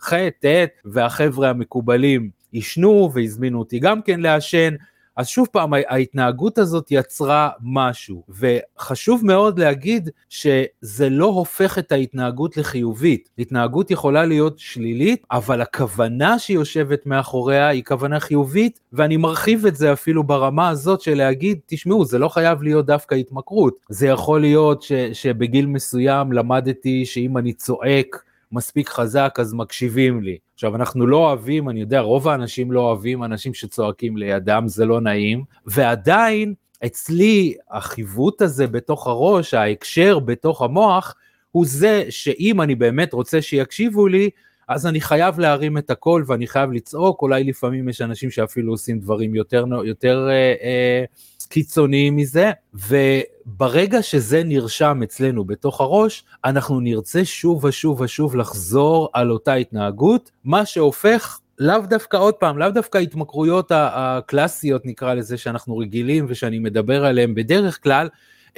ח', 0.00 0.12
ט', 0.14 0.46
והחבר'ה 0.84 1.50
המקובלים 1.50 2.30
עישנו 2.52 3.10
והזמינו 3.14 3.58
אותי 3.58 3.78
גם 3.78 4.02
כן 4.02 4.20
לעשן, 4.20 4.74
אז 5.18 5.28
שוב 5.28 5.46
פעם 5.52 5.72
ההתנהגות 5.74 6.58
הזאת 6.58 6.86
יצרה 6.90 7.50
משהו 7.62 8.22
וחשוב 8.28 9.24
מאוד 9.24 9.58
להגיד 9.58 10.10
שזה 10.28 11.08
לא 11.10 11.26
הופך 11.26 11.78
את 11.78 11.92
ההתנהגות 11.92 12.56
לחיובית, 12.56 13.28
התנהגות 13.38 13.90
יכולה 13.90 14.24
להיות 14.24 14.58
שלילית 14.58 15.22
אבל 15.30 15.60
הכוונה 15.60 16.38
שיושבת 16.38 17.06
מאחוריה 17.06 17.68
היא 17.68 17.84
כוונה 17.84 18.20
חיובית 18.20 18.80
ואני 18.92 19.16
מרחיב 19.16 19.66
את 19.66 19.76
זה 19.76 19.92
אפילו 19.92 20.24
ברמה 20.24 20.68
הזאת 20.68 21.00
של 21.00 21.14
להגיד 21.14 21.58
תשמעו 21.66 22.04
זה 22.04 22.18
לא 22.18 22.28
חייב 22.28 22.62
להיות 22.62 22.86
דווקא 22.86 23.14
התמכרות, 23.14 23.74
זה 23.88 24.06
יכול 24.06 24.40
להיות 24.40 24.82
ש, 24.82 24.92
שבגיל 25.12 25.66
מסוים 25.66 26.32
למדתי 26.32 27.06
שאם 27.06 27.38
אני 27.38 27.52
צועק 27.52 28.27
מספיק 28.52 28.88
חזק 28.88 29.36
אז 29.40 29.54
מקשיבים 29.54 30.22
לי. 30.22 30.38
עכשיו 30.54 30.76
אנחנו 30.76 31.06
לא 31.06 31.16
אוהבים, 31.16 31.68
אני 31.68 31.80
יודע 31.80 32.00
רוב 32.00 32.28
האנשים 32.28 32.72
לא 32.72 32.80
אוהבים 32.80 33.24
אנשים 33.24 33.54
שצועקים 33.54 34.16
לידם, 34.16 34.64
זה 34.66 34.84
לא 34.84 35.00
נעים, 35.00 35.44
ועדיין 35.66 36.54
אצלי 36.86 37.54
החיווט 37.70 38.42
הזה 38.42 38.66
בתוך 38.66 39.06
הראש, 39.06 39.54
ההקשר 39.54 40.18
בתוך 40.18 40.62
המוח, 40.62 41.14
הוא 41.50 41.66
זה 41.66 42.04
שאם 42.10 42.60
אני 42.60 42.74
באמת 42.74 43.12
רוצה 43.12 43.42
שיקשיבו 43.42 44.06
לי, 44.06 44.30
אז 44.68 44.86
אני 44.86 45.00
חייב 45.00 45.38
להרים 45.38 45.78
את 45.78 45.90
הקול 45.90 46.24
ואני 46.26 46.46
חייב 46.46 46.72
לצעוק, 46.72 47.22
אולי 47.22 47.44
לפעמים 47.44 47.88
יש 47.88 48.00
אנשים 48.00 48.30
שאפילו 48.30 48.72
עושים 48.72 48.98
דברים 48.98 49.34
יותר, 49.34 49.64
יותר 49.84 50.28
אה, 50.30 50.54
אה, 50.62 51.04
קיצוניים 51.48 52.16
מזה, 52.16 52.50
וברגע 52.74 54.02
שזה 54.02 54.42
נרשם 54.44 55.00
אצלנו 55.04 55.44
בתוך 55.44 55.80
הראש, 55.80 56.24
אנחנו 56.44 56.80
נרצה 56.80 57.24
שוב 57.24 57.64
ושוב 57.64 58.00
ושוב 58.00 58.36
לחזור 58.36 59.08
על 59.12 59.30
אותה 59.30 59.54
התנהגות, 59.54 60.30
מה 60.44 60.66
שהופך 60.66 61.38
לאו 61.58 61.80
דווקא 61.88 62.16
עוד 62.16 62.34
פעם, 62.34 62.58
לאו 62.58 62.70
דווקא 62.70 62.98
ההתמכרויות 62.98 63.72
הקלאסיות 63.74 64.86
נקרא 64.86 65.14
לזה 65.14 65.36
שאנחנו 65.36 65.78
רגילים 65.78 66.26
ושאני 66.28 66.58
מדבר 66.58 67.04
עליהן 67.04 67.34
בדרך 67.34 67.82
כלל, 67.82 68.08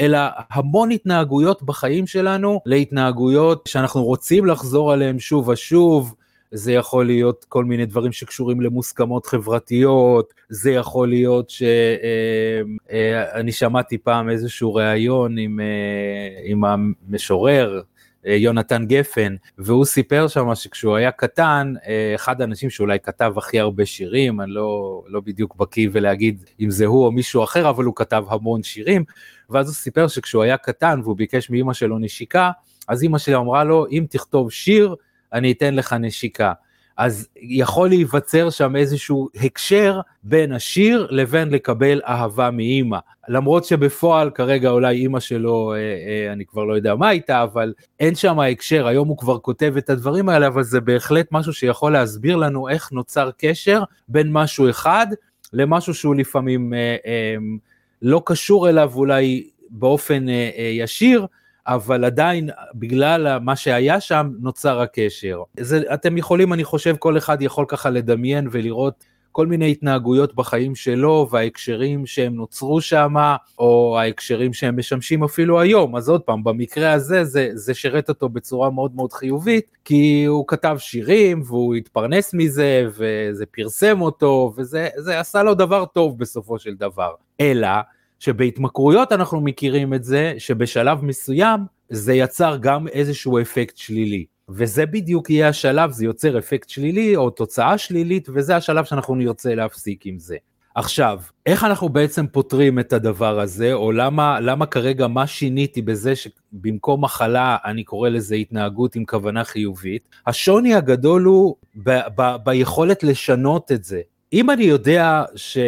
אלא 0.01 0.19
המון 0.51 0.91
התנהגויות 0.91 1.63
בחיים 1.63 2.07
שלנו 2.07 2.61
להתנהגויות 2.67 3.67
שאנחנו 3.67 4.05
רוצים 4.05 4.47
לחזור 4.47 4.93
עליהן 4.93 5.19
שוב 5.19 5.49
ושוב. 5.49 6.15
זה 6.53 6.73
יכול 6.73 7.07
להיות 7.07 7.45
כל 7.49 7.65
מיני 7.65 7.87
דברים 7.87 8.13
שקשורים 8.13 8.61
למוסכמות 8.61 9.27
חברתיות, 9.27 10.35
זה 10.49 10.71
יכול 10.71 11.09
להיות 11.09 11.51
שאני 11.51 11.69
אה, 12.93 13.37
אה, 13.37 13.53
שמעתי 13.53 13.99
פעם 13.99 14.31
איזשהו 14.31 14.75
ראיון 14.75 15.39
עם, 15.39 15.61
אה, 15.61 16.41
עם 16.45 16.65
המשורר, 16.65 17.83
יונתן 18.25 18.87
גפן, 18.87 19.35
והוא 19.59 19.85
סיפר 19.85 20.29
שם 20.29 20.55
שכשהוא 20.55 20.97
היה 20.97 21.11
קטן, 21.11 21.75
אחד 22.15 22.41
האנשים 22.41 22.71
שאולי 22.71 22.99
כתב 23.01 23.33
הכי 23.37 23.61
הרבה 23.61 23.87
שירים, 23.87 24.41
אני 24.41 24.51
לא, 24.51 25.03
לא 25.07 25.21
בדיוק 25.21 25.57
בקיא 25.57 25.89
ולהגיד 25.93 26.45
אם 26.61 26.71
זה 26.71 26.87
הוא 26.87 27.05
או 27.05 27.13
מישהו 27.13 27.45
אחר, 27.45 27.71
אבל 27.71 27.85
הוא 27.85 27.95
כתב 27.97 28.25
המון 28.29 28.63
שירים, 28.63 29.05
ואז 29.51 29.67
הוא 29.67 29.75
סיפר 29.75 30.09
שכשהוא 30.09 30.43
היה 30.43 30.57
קטן 30.57 31.01
והוא 31.05 31.17
ביקש 31.17 31.51
מאימא 31.51 31.73
שלו 31.73 31.99
נשיקה, 31.99 32.51
אז 32.89 33.03
אימא 33.03 33.19
שלי 33.19 33.35
אמרה 33.35 33.65
לו, 33.65 33.87
אם 33.91 34.05
תכתוב 34.11 34.51
שיר, 34.51 34.95
אני 35.33 35.53
אתן 35.53 35.75
לך 35.75 35.93
נשיקה. 35.93 36.53
אז 36.97 37.29
יכול 37.37 37.89
להיווצר 37.89 38.51
שם 38.51 38.77
איזשהו 38.77 39.29
הקשר 39.35 40.01
בין 40.23 40.53
השיר 40.53 41.07
לבין 41.11 41.51
לקבל 41.51 42.01
אהבה 42.09 42.51
מאימא. 42.51 42.99
למרות 43.29 43.65
שבפועל 43.65 44.31
כרגע 44.31 44.71
אולי 44.71 44.97
אימא 44.97 45.21
שלו, 45.21 45.73
אה, 45.73 45.79
אה, 45.79 46.33
אני 46.33 46.45
כבר 46.47 46.65
לא 46.65 46.75
יודע 46.75 46.95
מה 46.95 47.11
איתה, 47.11 47.43
אבל 47.43 47.73
אין 48.01 48.15
שם 48.15 48.41
הקשר, 48.41 48.87
היום 48.87 49.09
הוא 49.09 49.19
כבר 49.19 49.39
כותב 49.39 49.75
את 49.79 49.91
הדברים 49.91 50.29
האלה, 50.29 50.47
אבל 50.47 50.63
זה 50.63 50.81
בהחלט 50.81 51.29
משהו 51.31 51.53
שיכול 51.53 51.93
להסביר 51.93 52.37
לנו 52.37 52.69
איך 52.69 52.93
נוצר 52.93 53.31
קשר 53.39 53.83
בין 54.09 54.29
משהו 54.33 54.71
אחד 54.71 55.07
למשהו 55.53 55.95
שהוא 55.95 56.15
לפעמים 56.15 56.75
אה, 56.75 56.97
אה, 57.07 57.37
לא 58.03 58.23
קשור 58.27 58.69
אליו 58.69 58.93
אולי 58.95 59.49
באופן 59.71 60.29
אה, 60.29 60.51
אה, 60.59 60.63
ישיר, 60.63 61.27
אבל 61.71 62.05
עדיין 62.05 62.51
בגלל 62.75 63.39
מה 63.39 63.57
שהיה 63.57 64.01
שם 64.01 64.31
נוצר 64.41 64.81
הקשר. 64.81 65.43
זה, 65.61 65.83
אתם 65.95 66.19
יכולים, 66.19 66.53
אני 66.53 66.65
חושב, 66.65 66.97
כל 66.99 67.19
אחד 67.19 67.43
יכול 67.43 67.65
ככה 67.69 67.91
לדמיין 67.91 68.49
ולראות 68.51 69.05
כל 69.33 69.47
מיני 69.47 69.71
התנהגויות 69.71 70.35
בחיים 70.35 70.75
שלו 70.75 71.29
וההקשרים 71.31 72.07
שהם 72.07 72.35
נוצרו 72.35 72.81
שם, 72.81 73.15
או 73.59 73.99
ההקשרים 73.99 74.53
שהם 74.53 74.79
משמשים 74.79 75.25
אפילו 75.25 75.61
היום. 75.61 75.97
אז 75.97 76.09
עוד 76.09 76.21
פעם, 76.21 76.45
במקרה 76.45 76.93
הזה 76.93 77.25
זה, 77.25 77.49
זה 77.55 77.75
שירת 77.75 78.09
אותו 78.09 78.29
בצורה 78.29 78.71
מאוד 78.71 78.95
מאוד 78.95 79.13
חיובית, 79.13 79.77
כי 79.85 80.25
הוא 80.25 80.45
כתב 80.49 80.77
שירים 80.79 81.43
והוא 81.47 81.75
התפרנס 81.75 82.35
מזה, 82.35 82.87
וזה 82.97 83.47
פרסם 83.47 84.01
אותו, 84.01 84.53
וזה 84.57 84.89
עשה 85.21 85.43
לו 85.43 85.55
דבר 85.55 85.85
טוב 85.85 86.19
בסופו 86.19 86.59
של 86.59 86.75
דבר. 86.75 87.11
אלא, 87.41 87.69
שבהתמכרויות 88.21 89.13
אנחנו 89.13 89.41
מכירים 89.41 89.95
את 89.95 90.05
זה, 90.05 90.35
שבשלב 90.39 91.05
מסוים 91.05 91.61
זה 91.91 92.15
יצר 92.15 92.57
גם 92.61 92.89
איזשהו 92.89 93.41
אפקט 93.41 93.77
שלילי. 93.77 94.25
וזה 94.49 94.87
בדיוק 94.87 95.31
יהיה 95.31 95.49
השלב, 95.49 95.91
זה 95.91 96.05
יוצר 96.05 96.39
אפקט 96.39 96.69
שלילי 96.69 97.17
או 97.17 97.31
תוצאה 97.31 97.79
שלילית, 97.79 98.29
וזה 98.35 98.57
השלב 98.57 98.85
שאנחנו 98.85 99.15
נרצה 99.15 99.55
להפסיק 99.55 100.07
עם 100.07 100.19
זה. 100.19 100.37
עכשיו, 100.75 101.21
איך 101.47 101.65
אנחנו 101.65 101.89
בעצם 101.89 102.27
פותרים 102.27 102.79
את 102.79 102.93
הדבר 102.93 103.41
הזה, 103.41 103.73
או 103.73 103.93
למה, 103.93 104.41
למה 104.41 104.67
כרגע, 104.67 105.07
מה 105.07 105.27
שיניתי 105.27 105.83
בזה 105.83 106.13
שבמקום 106.17 107.05
מחלה 107.05 107.57
אני 107.65 107.85
קורא 107.85 108.09
לזה 108.09 108.35
התנהגות 108.35 108.97
עם 108.97 109.05
כוונה 109.05 109.45
חיובית? 109.45 110.09
השוני 110.27 110.75
הגדול 110.75 111.23
הוא 111.23 111.57
ב- 111.77 112.01
ב- 112.17 112.37
ביכולת 112.45 113.03
לשנות 113.03 113.73
את 113.73 113.85
זה. 113.85 114.01
אם 114.33 114.51
אני 114.51 114.65
יודע 114.65 115.23
ש... 115.37 115.59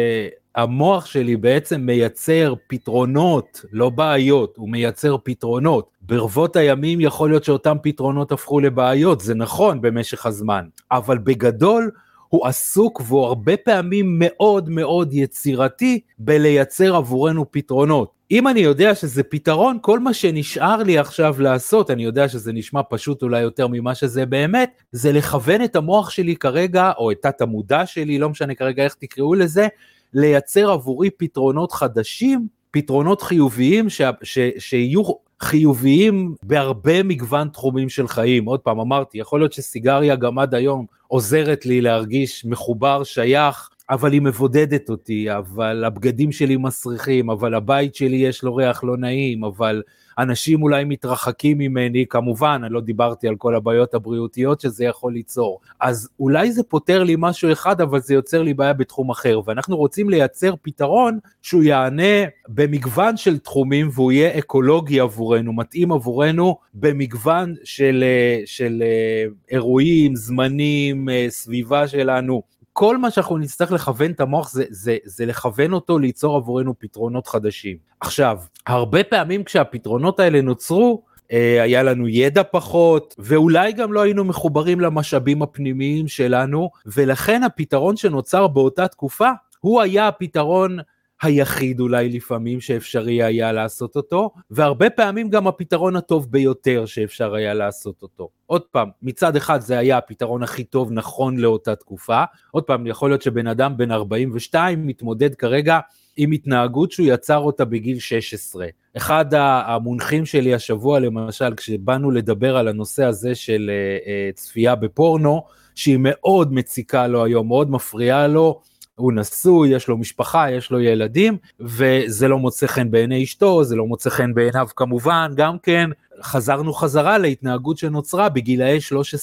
המוח 0.55 1.05
שלי 1.05 1.37
בעצם 1.37 1.81
מייצר 1.81 2.53
פתרונות, 2.67 3.65
לא 3.71 3.89
בעיות, 3.89 4.53
הוא 4.57 4.69
מייצר 4.69 5.17
פתרונות. 5.23 5.89
ברבות 6.01 6.55
הימים 6.55 7.01
יכול 7.01 7.29
להיות 7.29 7.43
שאותם 7.43 7.77
פתרונות 7.83 8.31
הפכו 8.31 8.59
לבעיות, 8.59 9.19
זה 9.21 9.35
נכון 9.35 9.81
במשך 9.81 10.25
הזמן, 10.25 10.65
אבל 10.91 11.17
בגדול 11.17 11.91
הוא 12.29 12.47
עסוק 12.47 13.01
והוא 13.05 13.25
הרבה 13.25 13.57
פעמים 13.57 14.15
מאוד 14.19 14.69
מאוד 14.69 15.13
יצירתי 15.13 15.99
בלייצר 16.19 16.95
עבורנו 16.95 17.51
פתרונות. 17.51 18.11
אם 18.31 18.47
אני 18.47 18.59
יודע 18.59 18.95
שזה 18.95 19.23
פתרון, 19.23 19.77
כל 19.81 19.99
מה 19.99 20.13
שנשאר 20.13 20.83
לי 20.83 20.97
עכשיו 20.97 21.35
לעשות, 21.39 21.91
אני 21.91 22.03
יודע 22.03 22.29
שזה 22.29 22.53
נשמע 22.53 22.81
פשוט 22.89 23.21
אולי 23.21 23.41
יותר 23.41 23.67
ממה 23.67 23.95
שזה 23.95 24.25
באמת, 24.25 24.81
זה 24.91 25.11
לכוון 25.11 25.63
את 25.63 25.75
המוח 25.75 26.09
שלי 26.09 26.35
כרגע, 26.35 26.91
או 26.97 27.11
את 27.11 27.17
תת 27.21 27.41
המודע 27.41 27.85
שלי, 27.85 28.19
לא 28.19 28.29
משנה 28.29 28.55
כרגע 28.55 28.83
איך 28.83 28.93
תקראו 28.99 29.33
לזה, 29.33 29.67
לייצר 30.13 30.71
עבורי 30.71 31.09
פתרונות 31.09 31.71
חדשים, 31.71 32.47
פתרונות 32.71 33.21
חיוביים 33.21 33.89
ש, 33.89 34.01
ש, 34.23 34.39
שיהיו 34.57 35.03
חיוביים 35.39 36.35
בהרבה 36.43 37.03
מגוון 37.03 37.47
תחומים 37.47 37.89
של 37.89 38.07
חיים. 38.07 38.45
עוד 38.45 38.59
פעם 38.59 38.79
אמרתי, 38.79 39.17
יכול 39.17 39.39
להיות 39.39 39.53
שסיגריה 39.53 40.15
גם 40.15 40.39
עד 40.39 40.55
היום 40.55 40.85
עוזרת 41.07 41.65
לי 41.65 41.81
להרגיש 41.81 42.45
מחובר, 42.45 43.03
שייך, 43.03 43.69
אבל 43.89 44.11
היא 44.11 44.21
מבודדת 44.21 44.89
אותי, 44.89 45.37
אבל 45.37 45.83
הבגדים 45.83 46.31
שלי 46.31 46.57
מסריחים, 46.57 47.29
אבל 47.29 47.53
הבית 47.53 47.95
שלי 47.95 48.15
יש 48.15 48.43
לו 48.43 48.55
ריח 48.55 48.83
לא 48.83 48.97
נעים, 48.97 49.43
אבל 49.43 49.81
אנשים 50.17 50.63
אולי 50.63 50.83
מתרחקים 50.83 51.57
ממני, 51.57 52.05
כמובן, 52.09 52.61
אני 52.63 52.73
לא 52.73 52.81
דיברתי 52.81 53.27
על 53.27 53.35
כל 53.35 53.55
הבעיות 53.55 53.93
הבריאותיות 53.93 54.61
שזה 54.61 54.85
יכול 54.85 55.13
ליצור. 55.13 55.59
אז 55.79 56.09
אולי 56.19 56.51
זה 56.51 56.63
פותר 56.63 57.03
לי 57.03 57.15
משהו 57.17 57.51
אחד, 57.51 57.81
אבל 57.81 57.99
זה 57.99 58.13
יוצר 58.13 58.41
לי 58.41 58.53
בעיה 58.53 58.73
בתחום 58.73 59.09
אחר, 59.09 59.41
ואנחנו 59.45 59.77
רוצים 59.77 60.09
לייצר 60.09 60.53
פתרון 60.61 61.19
שהוא 61.41 61.63
יענה 61.63 62.25
במגוון 62.47 63.17
של 63.17 63.39
תחומים 63.39 63.89
והוא 63.93 64.11
יהיה 64.11 64.39
אקולוגי 64.39 64.99
עבורנו, 64.99 65.53
מתאים 65.53 65.91
עבורנו 65.91 66.57
במגוון 66.73 67.55
של, 67.63 68.03
של 68.45 68.83
אה, 68.85 69.25
אירועים, 69.51 70.15
זמנים, 70.15 71.09
אה, 71.09 71.25
סביבה 71.29 71.87
שלנו. 71.87 72.53
כל 72.73 72.97
מה 72.97 73.11
שאנחנו 73.11 73.37
נצטרך 73.37 73.71
לכוון 73.71 74.11
את 74.11 74.19
המוח 74.19 74.51
זה, 74.51 74.65
זה, 74.69 74.97
זה 75.03 75.25
לכוון 75.25 75.73
אותו 75.73 75.99
ליצור 75.99 76.35
עבורנו 76.35 76.73
פתרונות 76.79 77.27
חדשים. 77.27 77.77
עכשיו, 77.99 78.37
הרבה 78.67 79.03
פעמים 79.03 79.43
כשהפתרונות 79.43 80.19
האלה 80.19 80.41
נוצרו, 80.41 81.03
אה, 81.31 81.63
היה 81.63 81.83
לנו 81.83 82.07
ידע 82.07 82.43
פחות, 82.51 83.15
ואולי 83.19 83.71
גם 83.71 83.93
לא 83.93 84.01
היינו 84.01 84.23
מחוברים 84.23 84.79
למשאבים 84.79 85.41
הפנימיים 85.41 86.07
שלנו, 86.07 86.69
ולכן 86.85 87.43
הפתרון 87.43 87.97
שנוצר 87.97 88.47
באותה 88.47 88.87
תקופה, 88.87 89.29
הוא 89.59 89.81
היה 89.81 90.07
הפתרון 90.07 90.77
היחיד 91.21 91.79
אולי 91.79 92.09
לפעמים 92.09 92.61
שאפשרי 92.61 93.23
היה 93.23 93.51
לעשות 93.51 93.95
אותו, 93.95 94.31
והרבה 94.51 94.89
פעמים 94.89 95.29
גם 95.29 95.47
הפתרון 95.47 95.95
הטוב 95.95 96.31
ביותר 96.31 96.85
שאפשר 96.85 97.33
היה 97.33 97.53
לעשות 97.53 98.01
אותו. 98.01 98.29
עוד 98.45 98.61
פעם, 98.61 98.89
מצד 99.01 99.35
אחד 99.35 99.61
זה 99.61 99.77
היה 99.77 99.97
הפתרון 99.97 100.43
הכי 100.43 100.63
טוב 100.63 100.91
נכון 100.91 101.37
לאותה 101.37 101.75
תקופה, 101.75 102.23
עוד 102.51 102.63
פעם, 102.63 102.87
יכול 102.87 103.09
להיות 103.09 103.21
שבן 103.21 103.47
אדם 103.47 103.77
בן 103.77 103.91
42 103.91 104.87
מתמודד 104.87 105.35
כרגע 105.35 105.79
עם 106.17 106.31
התנהגות 106.31 106.91
שהוא 106.91 107.07
יצר 107.09 107.37
אותה 107.37 107.65
בגיל 107.65 107.99
16. 107.99 108.67
אחד 108.97 109.25
המונחים 109.33 110.25
שלי 110.25 110.53
השבוע 110.53 110.99
למשל, 110.99 111.55
כשבאנו 111.55 112.11
לדבר 112.11 112.57
על 112.57 112.67
הנושא 112.67 113.03
הזה 113.05 113.35
של 113.35 113.71
אה, 113.73 114.11
אה, 114.11 114.29
צפייה 114.33 114.75
בפורנו, 114.75 115.43
שהיא 115.75 115.97
מאוד 115.99 116.53
מציקה 116.53 117.07
לו 117.07 117.23
היום, 117.23 117.47
מאוד 117.47 117.71
מפריעה 117.71 118.27
לו, 118.27 118.61
הוא 118.95 119.13
נשוי, 119.13 119.69
יש 119.69 119.87
לו 119.87 119.97
משפחה, 119.97 120.51
יש 120.51 120.71
לו 120.71 120.79
ילדים, 120.79 121.37
וזה 121.59 122.27
לא 122.27 122.37
מוצא 122.37 122.67
חן 122.67 122.91
בעיני 122.91 123.23
אשתו, 123.23 123.63
זה 123.63 123.75
לא 123.75 123.85
מוצא 123.85 124.09
חן 124.09 124.33
בעיניו 124.33 124.67
כמובן, 124.75 125.31
גם 125.35 125.57
כן 125.59 125.89
חזרנו 126.21 126.73
חזרה 126.73 127.17
להתנהגות 127.17 127.77
שנוצרה 127.77 128.29
בגילאי 128.29 128.79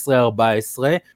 13-14, 0.09 0.11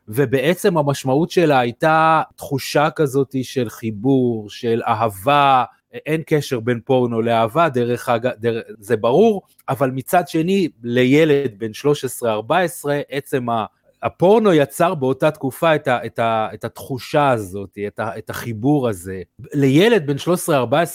ובעצם 0.08 0.78
המשמעות 0.78 1.30
שלה 1.30 1.58
הייתה 1.58 2.22
תחושה 2.36 2.90
כזאת 2.90 3.34
של 3.42 3.68
חיבור, 3.68 4.50
של 4.50 4.82
אהבה, 4.86 5.64
אין 5.92 6.22
קשר 6.26 6.60
בין 6.60 6.80
פורנו 6.84 7.22
לאהבה, 7.22 7.68
דרך 7.68 8.08
אגב, 8.08 8.32
זה 8.78 8.96
ברור, 8.96 9.42
אבל 9.68 9.90
מצד 9.90 10.28
שני, 10.28 10.68
לילד 10.82 11.58
בן 11.58 11.70
13-14, 12.22 12.24
עצם 13.08 13.50
ה... 13.50 13.64
הפורנו 14.04 14.52
יצר 14.52 14.94
באותה 14.94 15.30
תקופה 15.30 15.74
את, 15.74 15.88
ה, 15.88 16.06
את, 16.06 16.18
ה, 16.18 16.48
את 16.54 16.64
התחושה 16.64 17.30
הזאת, 17.30 17.78
את, 17.86 17.98
ה, 18.00 18.18
את 18.18 18.30
החיבור 18.30 18.88
הזה. 18.88 19.22
לילד 19.54 20.06
בן 20.06 20.16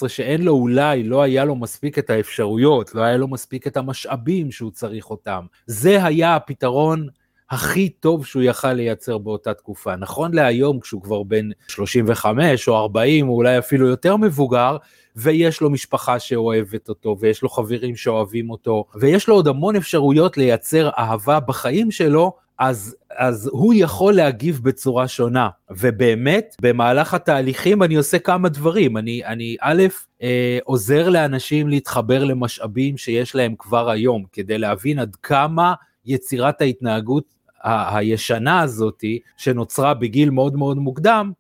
13-14 0.06 0.08
שאין 0.08 0.42
לו 0.42 0.52
אולי, 0.54 1.04
לא 1.04 1.22
היה 1.22 1.46
לו 1.46 1.56
מספיק 1.56 2.00
את 2.00 2.10
האפשרויות, 2.10 2.96
לא 2.96 3.02
היה 3.02 3.18
לו 3.18 3.28
מספיק 3.28 3.68
את 3.68 3.78
המשאבים 3.78 4.52
שהוא 4.52 4.72
צריך 4.72 5.10
אותם. 5.10 5.46
זה 5.66 6.06
היה 6.06 6.36
הפתרון 6.36 7.08
הכי 7.52 7.90
טוב 7.90 8.26
שהוא 8.26 8.44
יכל 8.44 8.74
לייצר 8.74 9.18
באותה 9.18 9.54
תקופה. 9.54 9.96
נכון 9.96 10.34
להיום, 10.34 10.80
כשהוא 10.80 11.02
כבר 11.02 11.24
בן 11.24 11.50
35 11.68 12.68
או 12.68 12.78
40, 12.78 13.30
או 13.30 13.34
אולי 13.34 13.58
אפילו 13.58 13.88
יותר 13.88 14.18
מבוגר, 14.18 14.78
ויש 15.16 15.62
לו 15.62 15.70
משפחה 15.70 16.20
שאוהבת 16.20 16.90
אותו, 16.90 17.18
ויש 17.20 17.42
לו 17.42 17.50
חברים 17.50 17.96
שאוהבים 17.96 18.50
אותו, 18.50 18.86
ויש 18.96 19.28
לו 19.28 19.36
עוד 19.36 19.48
המון 19.48 19.76
אפשרויות 19.76 20.38
לייצר 20.38 20.90
אהבה 20.98 21.40
בחיים 21.40 21.92
שלו, 21.92 22.34
אז, 22.60 22.96
אז 23.18 23.50
הוא 23.54 23.74
יכול 23.78 24.14
להגיב 24.14 24.60
בצורה 24.64 25.08
שונה. 25.08 25.50
ובאמת, 25.70 26.56
במהלך 26.62 27.14
התהליכים 27.14 27.84
אני 27.84 27.96
עושה 27.96 28.20
כמה 28.20 28.50
דברים. 28.50 28.98
אני, 28.98 29.26
אני 29.26 29.56
א', 29.62 29.84
אה, 30.22 30.60
עוזר 30.64 31.10
לאנשים 31.10 31.70
להתחבר 31.70 32.24
למשאבים 32.24 32.98
שיש 32.98 33.36
להם 33.36 33.56
כבר 33.60 33.90
היום, 33.90 34.24
כדי 34.32 34.58
להבין 34.58 35.00
עד 35.00 35.16
כמה 35.24 35.74
יצירת 36.06 36.62
ההתנהגות 36.62 37.39
הישנה 37.64 38.62
הזאתי, 38.62 39.20
שנוצרה 39.38 39.94
בגיל 39.94 40.30
מאוד 40.30 40.56
מאוד 40.56 40.78
מוקדם, 40.78 41.32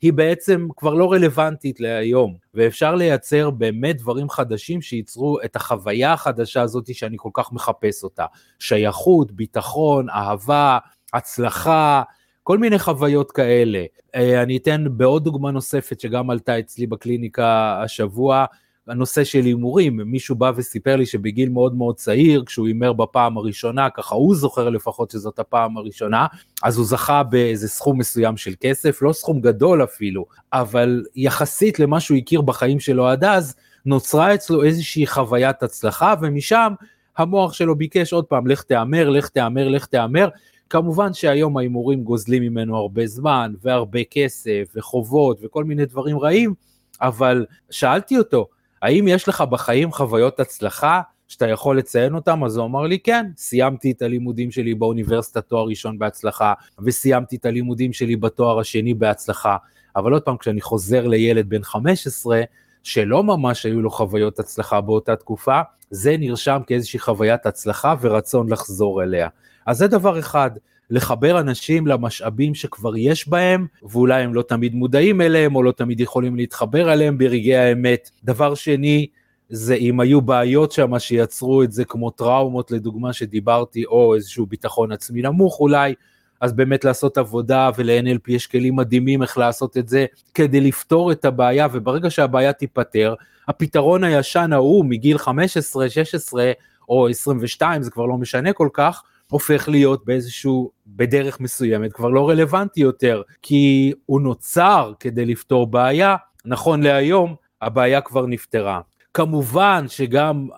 היא 0.00 0.12
בעצם 0.12 0.68
כבר 0.76 0.94
לא 0.94 1.12
רלוונטית 1.12 1.80
להיום, 1.80 2.34
ואפשר 2.54 2.94
לייצר 2.94 3.50
באמת 3.50 3.96
דברים 3.96 4.28
חדשים 4.28 4.82
שייצרו 4.82 5.38
את 5.44 5.56
החוויה 5.56 6.12
החדשה 6.12 6.62
הזאת 6.62 6.94
שאני 6.94 7.16
כל 7.18 7.30
כך 7.32 7.52
מחפש 7.52 8.04
אותה. 8.04 8.26
שייכות, 8.58 9.32
ביטחון, 9.32 10.10
אהבה, 10.10 10.78
הצלחה, 11.14 12.02
כל 12.42 12.58
מיני 12.58 12.78
חוויות 12.78 13.32
כאלה. 13.32 13.84
אה, 14.14 14.42
אני 14.42 14.56
אתן 14.56 14.84
בעוד 14.90 15.24
דוגמה 15.24 15.50
נוספת 15.50 16.00
שגם 16.00 16.30
עלתה 16.30 16.58
אצלי 16.58 16.86
בקליניקה 16.86 17.80
השבוע, 17.84 18.44
הנושא 18.88 19.24
של 19.24 19.44
הימורים, 19.44 19.96
מישהו 19.96 20.36
בא 20.36 20.52
וסיפר 20.56 20.96
לי 20.96 21.06
שבגיל 21.06 21.48
מאוד 21.48 21.74
מאוד 21.74 21.96
צעיר, 21.96 22.42
כשהוא 22.46 22.66
הימר 22.66 22.92
בפעם 22.92 23.36
הראשונה, 23.36 23.90
ככה 23.90 24.14
הוא 24.14 24.34
זוכר 24.34 24.68
לפחות 24.68 25.10
שזאת 25.10 25.38
הפעם 25.38 25.76
הראשונה, 25.76 26.26
אז 26.62 26.76
הוא 26.76 26.86
זכה 26.86 27.22
באיזה 27.22 27.68
סכום 27.68 27.98
מסוים 27.98 28.36
של 28.36 28.52
כסף, 28.60 29.02
לא 29.02 29.12
סכום 29.12 29.40
גדול 29.40 29.84
אפילו, 29.84 30.26
אבל 30.52 31.04
יחסית 31.16 31.78
למה 31.78 32.00
שהוא 32.00 32.18
הכיר 32.18 32.40
בחיים 32.40 32.80
שלו 32.80 33.08
עד 33.08 33.24
אז, 33.24 33.54
נוצרה 33.86 34.34
אצלו 34.34 34.62
איזושהי 34.62 35.06
חוויית 35.06 35.62
הצלחה, 35.62 36.14
ומשם 36.22 36.72
המוח 37.16 37.52
שלו 37.52 37.76
ביקש 37.76 38.12
עוד 38.12 38.24
פעם, 38.24 38.46
לך 38.46 38.62
תהמר, 38.62 39.10
לך 39.10 39.28
תהמר, 39.28 39.68
לך 39.68 39.86
תהמר. 39.86 40.28
כמובן 40.70 41.12
שהיום 41.12 41.56
ההימורים 41.56 42.04
גוזלים 42.04 42.42
ממנו 42.42 42.76
הרבה 42.76 43.06
זמן, 43.06 43.52
והרבה 43.62 44.04
כסף, 44.10 44.68
וחובות, 44.76 45.38
וכל 45.42 45.64
מיני 45.64 45.86
דברים 45.86 46.18
רעים, 46.18 46.54
אבל 47.00 47.46
שאלתי 47.70 48.18
אותו, 48.18 48.46
האם 48.84 49.08
יש 49.08 49.28
לך 49.28 49.40
בחיים 49.40 49.92
חוויות 49.92 50.40
הצלחה 50.40 51.00
שאתה 51.28 51.48
יכול 51.48 51.78
לציין 51.78 52.14
אותם? 52.14 52.44
אז 52.44 52.56
הוא 52.56 52.66
אמר 52.66 52.82
לי, 52.82 52.98
כן, 52.98 53.26
סיימתי 53.36 53.90
את 53.90 54.02
הלימודים 54.02 54.50
שלי 54.50 54.74
באוניברסיטה 54.74 55.40
תואר 55.40 55.66
ראשון 55.66 55.98
בהצלחה, 55.98 56.52
וסיימתי 56.84 57.36
את 57.36 57.46
הלימודים 57.46 57.92
שלי 57.92 58.16
בתואר 58.16 58.60
השני 58.60 58.94
בהצלחה. 58.94 59.56
אבל 59.96 60.12
עוד 60.12 60.22
פעם, 60.22 60.36
כשאני 60.36 60.60
חוזר 60.60 61.06
לילד 61.06 61.48
בן 61.48 61.62
15, 61.62 62.42
שלא 62.82 63.24
ממש 63.24 63.66
היו 63.66 63.82
לו 63.82 63.90
חוויות 63.90 64.38
הצלחה 64.38 64.80
באותה 64.80 65.16
תקופה, 65.16 65.60
זה 65.90 66.16
נרשם 66.18 66.60
כאיזושהי 66.66 66.98
חוויית 66.98 67.46
הצלחה 67.46 67.94
ורצון 68.00 68.52
לחזור 68.52 69.02
אליה. 69.02 69.28
אז 69.66 69.78
זה 69.78 69.86
דבר 69.86 70.18
אחד. 70.18 70.50
לחבר 70.90 71.40
אנשים 71.40 71.86
למשאבים 71.86 72.54
שכבר 72.54 72.96
יש 72.96 73.28
בהם, 73.28 73.66
ואולי 73.82 74.22
הם 74.22 74.34
לא 74.34 74.42
תמיד 74.42 74.74
מודעים 74.74 75.20
אליהם, 75.20 75.56
או 75.56 75.62
לא 75.62 75.72
תמיד 75.72 76.00
יכולים 76.00 76.36
להתחבר 76.36 76.92
אליהם 76.92 77.18
ברגעי 77.18 77.56
האמת. 77.56 78.10
דבר 78.24 78.54
שני, 78.54 79.06
זה 79.48 79.74
אם 79.74 80.00
היו 80.00 80.20
בעיות 80.20 80.72
שם 80.72 80.98
שיצרו 80.98 81.62
את 81.62 81.72
זה 81.72 81.84
כמו 81.84 82.10
טראומות 82.10 82.70
לדוגמה 82.70 83.12
שדיברתי, 83.12 83.84
או 83.84 84.14
איזשהו 84.14 84.46
ביטחון 84.46 84.92
עצמי 84.92 85.22
נמוך 85.22 85.60
אולי, 85.60 85.94
אז 86.40 86.52
באמת 86.52 86.84
לעשות 86.84 87.18
עבודה 87.18 87.70
ול-NLP 87.76 88.32
יש 88.32 88.46
כלים 88.46 88.76
מדהימים 88.76 89.22
איך 89.22 89.38
לעשות 89.38 89.76
את 89.76 89.88
זה 89.88 90.06
כדי 90.34 90.60
לפתור 90.60 91.12
את 91.12 91.24
הבעיה, 91.24 91.66
וברגע 91.72 92.10
שהבעיה 92.10 92.52
תיפתר, 92.52 93.14
הפתרון 93.48 94.04
הישן 94.04 94.52
ההוא 94.52 94.84
מגיל 94.84 95.18
15, 95.18 95.90
16 95.90 96.52
או 96.88 97.08
22, 97.08 97.82
זה 97.82 97.90
כבר 97.90 98.06
לא 98.06 98.16
משנה 98.16 98.52
כל 98.52 98.68
כך, 98.72 99.02
הופך 99.34 99.68
להיות 99.68 100.04
באיזשהו, 100.04 100.70
בדרך 100.86 101.40
מסוימת 101.40 101.92
כבר 101.92 102.08
לא 102.08 102.28
רלוונטי 102.30 102.80
יותר, 102.80 103.22
כי 103.42 103.92
הוא 104.06 104.20
נוצר 104.20 104.92
כדי 105.00 105.24
לפתור 105.24 105.66
בעיה, 105.66 106.16
נכון 106.44 106.82
להיום 106.82 107.34
הבעיה 107.62 108.00
כבר 108.00 108.26
נפתרה. 108.26 108.80
כמובן 109.14 109.84
שגם 109.88 110.48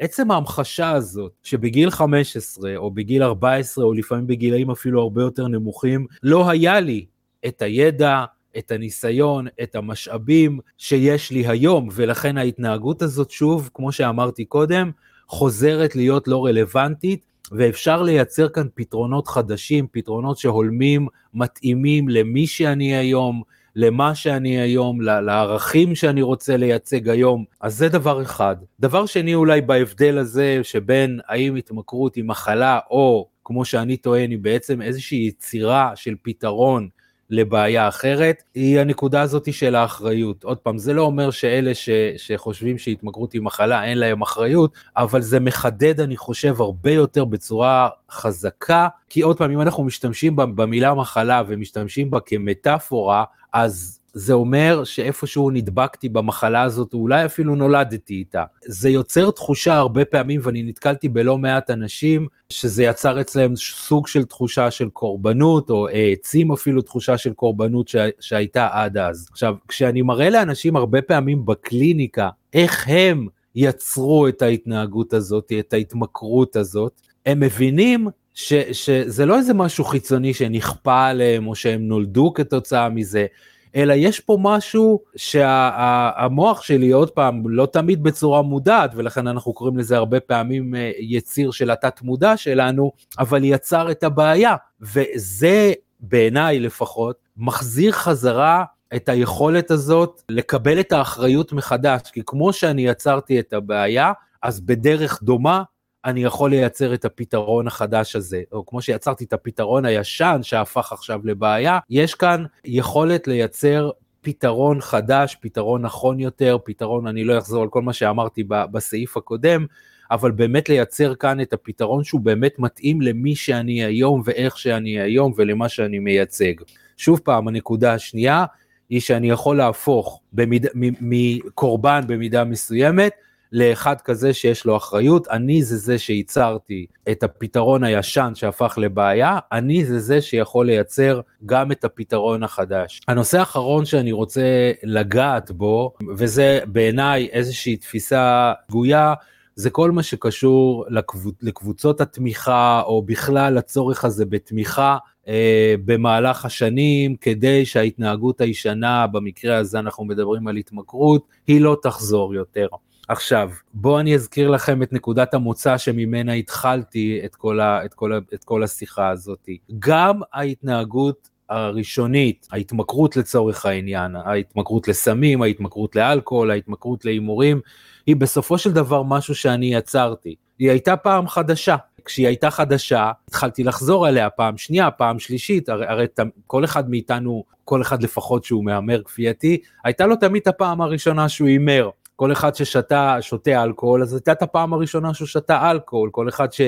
עצם 0.00 0.30
ההמחשה 0.30 0.90
הזאת 0.90 1.32
שבגיל 1.42 1.90
15 1.90 2.76
או 2.76 2.90
בגיל 2.90 3.22
14 3.22 3.84
או 3.84 3.92
לפעמים 3.92 4.26
בגילאים 4.26 4.70
אפילו 4.70 5.02
הרבה 5.02 5.22
יותר 5.22 5.48
נמוכים 5.48 6.06
לא 6.22 6.50
היה 6.50 6.80
לי 6.80 7.06
את 7.46 7.62
הידע, 7.62 8.24
את 8.58 8.70
הניסיון, 8.70 9.46
את 9.62 9.74
המשאבים 9.74 10.58
שיש 10.78 11.30
לי 11.30 11.46
היום 11.46 11.88
ולכן 11.92 12.38
ההתנהגות 12.38 13.02
הזאת 13.02 13.30
שוב 13.30 13.70
כמו 13.74 13.92
שאמרתי 13.92 14.44
קודם 14.44 14.90
חוזרת 15.26 15.96
להיות 15.96 16.28
לא 16.28 16.46
רלוונטית 16.46 17.31
ואפשר 17.52 18.02
לייצר 18.02 18.48
כאן 18.48 18.66
פתרונות 18.74 19.28
חדשים, 19.28 19.86
פתרונות 19.92 20.38
שהולמים, 20.38 21.06
מתאימים 21.34 22.08
למי 22.08 22.46
שאני 22.46 22.96
היום, 22.96 23.42
למה 23.76 24.14
שאני 24.14 24.60
היום, 24.60 25.00
לערכים 25.00 25.94
שאני 25.94 26.22
רוצה 26.22 26.56
לייצג 26.56 27.08
היום, 27.08 27.44
אז 27.60 27.76
זה 27.76 27.88
דבר 27.88 28.22
אחד. 28.22 28.56
דבר 28.80 29.06
שני 29.06 29.34
אולי 29.34 29.60
בהבדל 29.60 30.18
הזה 30.18 30.60
שבין 30.62 31.20
האם 31.28 31.56
התמכרות 31.56 32.14
היא 32.14 32.24
מחלה 32.24 32.78
או 32.90 33.28
כמו 33.44 33.64
שאני 33.64 33.96
טוען 33.96 34.30
היא 34.30 34.38
בעצם 34.38 34.82
איזושהי 34.82 35.18
יצירה 35.18 35.92
של 35.94 36.14
פתרון 36.22 36.88
לבעיה 37.32 37.88
אחרת, 37.88 38.42
היא 38.54 38.80
הנקודה 38.80 39.20
הזאת 39.20 39.52
של 39.52 39.74
האחריות. 39.74 40.44
עוד 40.44 40.58
פעם, 40.58 40.78
זה 40.78 40.92
לא 40.92 41.02
אומר 41.02 41.30
שאלה 41.30 41.74
ש, 41.74 41.88
שחושבים 42.16 42.78
שהתמכרות 42.78 43.32
היא 43.32 43.42
מחלה, 43.42 43.84
אין 43.84 43.98
להם 43.98 44.22
אחריות, 44.22 44.72
אבל 44.96 45.20
זה 45.20 45.40
מחדד, 45.40 46.00
אני 46.00 46.16
חושב, 46.16 46.60
הרבה 46.60 46.90
יותר 46.90 47.24
בצורה 47.24 47.88
חזקה, 48.10 48.88
כי 49.08 49.20
עוד 49.20 49.38
פעם, 49.38 49.50
אם 49.50 49.60
אנחנו 49.60 49.84
משתמשים 49.84 50.36
במילה 50.36 50.94
מחלה 50.94 51.42
ומשתמשים 51.48 52.10
בה 52.10 52.20
כמטאפורה, 52.20 53.24
אז 53.52 54.00
זה 54.14 54.32
אומר 54.32 54.84
שאיפשהו 54.84 55.50
נדבקתי 55.50 56.08
במחלה 56.08 56.62
הזאת, 56.62 56.94
אולי 56.94 57.24
אפילו 57.24 57.54
נולדתי 57.54 58.14
איתה. 58.14 58.44
זה 58.64 58.90
יוצר 58.90 59.30
תחושה 59.30 59.74
הרבה 59.74 60.04
פעמים, 60.04 60.40
ואני 60.42 60.62
נתקלתי 60.62 61.08
בלא 61.08 61.38
מעט 61.38 61.70
אנשים, 61.70 62.26
שזה 62.48 62.84
יצר 62.84 63.20
אצלם 63.20 63.56
סוג 63.56 64.06
של 64.06 64.24
תחושה 64.24 64.70
של 64.70 64.88
קורבנות, 64.88 65.70
או 65.70 65.88
העצים 65.88 66.52
אפילו 66.52 66.82
תחושה 66.82 67.18
של 67.18 67.32
קורבנות 67.32 67.88
ש... 67.88 67.96
שהייתה 68.20 68.68
עד 68.72 68.98
אז. 68.98 69.28
עכשיו, 69.30 69.54
כשאני 69.68 70.02
מראה 70.02 70.30
לאנשים 70.30 70.76
הרבה 70.76 71.02
פעמים 71.02 71.46
בקליניקה, 71.46 72.28
איך 72.52 72.88
הם 72.88 73.26
יצרו 73.54 74.28
את 74.28 74.42
ההתנהגות 74.42 75.12
הזאת, 75.14 75.52
את 75.58 75.72
ההתמכרות 75.72 76.56
הזאת, 76.56 77.00
הם 77.26 77.40
מבינים 77.40 78.08
ש, 78.34 78.52
שזה 78.54 79.26
לא 79.26 79.38
איזה 79.38 79.54
משהו 79.54 79.84
חיצוני 79.84 80.34
שנכפה 80.34 81.06
עליהם 81.06 81.46
או 81.46 81.54
שהם 81.54 81.88
נולדו 81.88 82.32
כתוצאה 82.34 82.88
מזה, 82.88 83.26
אלא 83.76 83.92
יש 83.96 84.20
פה 84.20 84.38
משהו 84.40 85.00
שהמוח 85.16 86.62
שלי, 86.62 86.90
עוד 86.90 87.10
פעם, 87.10 87.48
לא 87.48 87.66
תמיד 87.66 88.02
בצורה 88.02 88.42
מודעת, 88.42 88.90
ולכן 88.94 89.26
אנחנו 89.26 89.52
קוראים 89.52 89.78
לזה 89.78 89.96
הרבה 89.96 90.20
פעמים 90.20 90.74
אה, 90.74 90.90
יציר 90.98 91.50
של 91.50 91.70
התת 91.70 92.02
מודע 92.02 92.36
שלנו, 92.36 92.92
אבל 93.18 93.44
יצר 93.44 93.90
את 93.90 94.02
הבעיה, 94.02 94.56
וזה 94.80 95.72
בעיניי 96.00 96.60
לפחות, 96.60 97.16
מחזיר 97.36 97.92
חזרה 97.92 98.64
את 98.96 99.08
היכולת 99.08 99.70
הזאת 99.70 100.22
לקבל 100.28 100.80
את 100.80 100.92
האחריות 100.92 101.52
מחדש, 101.52 102.00
כי 102.12 102.20
כמו 102.26 102.52
שאני 102.52 102.82
יצרתי 102.82 103.40
את 103.40 103.52
הבעיה, 103.52 104.12
אז 104.42 104.60
בדרך 104.60 105.22
דומה 105.22 105.62
אני 106.04 106.24
יכול 106.24 106.50
לייצר 106.50 106.94
את 106.94 107.04
הפתרון 107.04 107.66
החדש 107.66 108.16
הזה, 108.16 108.42
או 108.52 108.66
כמו 108.66 108.82
שיצרתי 108.82 109.24
את 109.24 109.32
הפתרון 109.32 109.84
הישן 109.84 110.40
שהפך 110.42 110.92
עכשיו 110.92 111.20
לבעיה, 111.24 111.78
יש 111.90 112.14
כאן 112.14 112.44
יכולת 112.64 113.28
לייצר 113.28 113.90
פתרון 114.20 114.80
חדש, 114.80 115.36
פתרון 115.40 115.82
נכון 115.82 116.20
יותר, 116.20 116.56
פתרון, 116.64 117.06
אני 117.06 117.24
לא 117.24 117.38
אחזור 117.38 117.62
על 117.62 117.68
כל 117.68 117.82
מה 117.82 117.92
שאמרתי 117.92 118.44
בסעיף 118.48 119.16
הקודם, 119.16 119.66
אבל 120.10 120.30
באמת 120.30 120.68
לייצר 120.68 121.14
כאן 121.14 121.40
את 121.40 121.52
הפתרון 121.52 122.04
שהוא 122.04 122.20
באמת 122.20 122.58
מתאים 122.58 123.00
למי 123.00 123.34
שאני 123.34 123.84
היום 123.84 124.22
ואיך 124.24 124.58
שאני 124.58 125.00
היום 125.00 125.32
ולמה 125.36 125.68
שאני 125.68 125.98
מייצג. 125.98 126.52
שוב 126.96 127.20
פעם, 127.24 127.48
הנקודה 127.48 127.94
השנייה 127.94 128.44
היא 128.90 129.00
שאני 129.00 129.30
יכול 129.30 129.56
להפוך 129.56 130.20
במיד, 130.32 130.66
מקורבן 131.00 132.00
במידה 132.06 132.44
מסוימת 132.44 133.12
לאחד 133.52 134.00
כזה 134.00 134.34
שיש 134.34 134.64
לו 134.64 134.76
אחריות, 134.76 135.28
אני 135.28 135.62
זה 135.62 135.76
זה 135.76 135.98
שייצרתי 135.98 136.86
את 137.10 137.22
הפתרון 137.22 137.84
הישן 137.84 138.32
שהפך 138.34 138.78
לבעיה, 138.78 139.38
אני 139.52 139.84
זה 139.84 139.98
זה 139.98 140.20
שיכול 140.20 140.66
לייצר 140.66 141.20
גם 141.46 141.72
את 141.72 141.84
הפתרון 141.84 142.42
החדש. 142.42 143.00
הנושא 143.08 143.38
האחרון 143.38 143.84
שאני 143.84 144.12
רוצה 144.12 144.72
לגעת 144.82 145.50
בו, 145.50 145.92
וזה 146.16 146.60
בעיניי 146.66 147.28
איזושהי 147.32 147.76
תפיסה 147.76 148.52
גויה, 148.70 149.14
זה 149.54 149.70
כל 149.70 149.90
מה 149.90 150.02
שקשור 150.02 150.84
לקבוצ, 150.88 151.34
לקבוצות 151.42 152.00
התמיכה, 152.00 152.82
או 152.84 153.02
בכלל 153.02 153.54
לצורך 153.54 154.04
הזה 154.04 154.24
בתמיכה 154.26 154.96
אה, 155.28 155.74
במהלך 155.84 156.44
השנים, 156.44 157.16
כדי 157.16 157.66
שההתנהגות 157.66 158.40
הישנה, 158.40 159.06
במקרה 159.06 159.56
הזה 159.56 159.78
אנחנו 159.78 160.04
מדברים 160.04 160.48
על 160.48 160.56
התמכרות, 160.56 161.26
היא 161.46 161.60
לא 161.60 161.76
תחזור 161.82 162.34
יותר. 162.34 162.66
עכשיו, 163.08 163.50
בואו 163.74 164.00
אני 164.00 164.14
אזכיר 164.14 164.50
לכם 164.50 164.82
את 164.82 164.92
נקודת 164.92 165.34
המוצא 165.34 165.78
שממנה 165.78 166.32
התחלתי 166.32 167.20
את 167.24 167.34
כל, 167.34 167.60
ה, 167.60 167.84
את 167.84 167.94
כל, 167.94 168.12
ה, 168.12 168.18
את 168.34 168.44
כל 168.44 168.62
השיחה 168.62 169.08
הזאת. 169.08 169.48
גם 169.78 170.20
ההתנהגות 170.32 171.28
הראשונית, 171.48 172.48
ההתמכרות 172.52 173.16
לצורך 173.16 173.66
העניין, 173.66 174.16
ההתמכרות 174.16 174.88
לסמים, 174.88 175.42
ההתמכרות 175.42 175.96
לאלכוהול, 175.96 176.50
ההתמכרות 176.50 177.04
להימורים, 177.04 177.60
היא 178.06 178.16
בסופו 178.16 178.58
של 178.58 178.72
דבר 178.72 179.02
משהו 179.02 179.34
שאני 179.34 179.74
יצרתי. 179.74 180.34
היא 180.58 180.70
הייתה 180.70 180.96
פעם 180.96 181.28
חדשה. 181.28 181.76
כשהיא 182.04 182.26
הייתה 182.26 182.50
חדשה, 182.50 183.10
התחלתי 183.28 183.64
לחזור 183.64 184.06
עליה 184.06 184.30
פעם 184.30 184.58
שנייה, 184.58 184.90
פעם 184.90 185.18
שלישית, 185.18 185.68
הרי, 185.68 185.86
הרי 185.86 186.06
כל 186.46 186.64
אחד 186.64 186.90
מאיתנו, 186.90 187.44
כל 187.64 187.82
אחד 187.82 188.02
לפחות 188.02 188.44
שהוא 188.44 188.64
מהמר 188.64 189.02
כפייתי, 189.02 189.60
הייתה 189.84 190.06
לו 190.06 190.16
תמיד 190.16 190.42
הפעם 190.46 190.80
הראשונה 190.80 191.28
שהוא 191.28 191.48
הימר. 191.48 191.90
כל 192.22 192.32
אחד 192.32 192.54
ששתה, 192.54 193.16
שותה 193.20 193.62
אלכוהול, 193.62 194.02
אז 194.02 194.14
הייתה 194.14 194.32
את 194.32 194.42
הפעם 194.42 194.72
הראשונה 194.72 195.14
שהוא 195.14 195.28
שתה 195.28 195.70
אלכוהול, 195.70 196.10
כל 196.12 196.28
אחד 196.28 196.52
ש... 196.52 196.60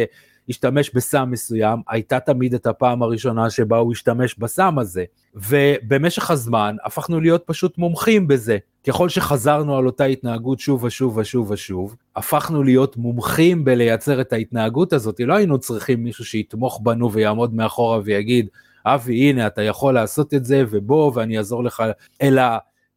השתמש 0.48 0.90
בסם 0.94 1.28
מסוים, 1.30 1.82
הייתה 1.88 2.20
תמיד 2.20 2.54
את 2.54 2.66
הפעם 2.66 3.02
הראשונה 3.02 3.50
שבה 3.50 3.76
הוא 3.76 3.92
השתמש 3.92 4.38
בסם 4.38 4.78
הזה. 4.78 5.04
ובמשך 5.34 6.30
הזמן 6.30 6.76
הפכנו 6.84 7.20
להיות 7.20 7.42
פשוט 7.46 7.78
מומחים 7.78 8.28
בזה. 8.28 8.58
ככל 8.86 9.08
שחזרנו 9.08 9.76
על 9.76 9.86
אותה 9.86 10.04
התנהגות 10.04 10.60
שוב 10.60 10.84
ושוב 10.84 11.16
ושוב 11.16 11.50
ושוב, 11.50 11.96
הפכנו 12.16 12.62
להיות 12.62 12.96
מומחים 12.96 13.64
בלייצר 13.64 14.20
את 14.20 14.32
ההתנהגות 14.32 14.92
הזאת. 14.92 15.20
לא 15.20 15.34
היינו 15.34 15.58
צריכים 15.58 16.04
מישהו 16.04 16.24
שיתמוך 16.24 16.80
בנו 16.82 17.12
ויעמוד 17.12 17.54
מאחורה 17.54 18.00
ויגיד, 18.04 18.48
אבי, 18.86 19.30
הנה, 19.30 19.46
אתה 19.46 19.62
יכול 19.62 19.94
לעשות 19.94 20.34
את 20.34 20.44
זה, 20.44 20.64
ובוא, 20.70 21.12
ואני 21.14 21.38
אעזור 21.38 21.64
לך, 21.64 21.82
אלא 22.22 22.42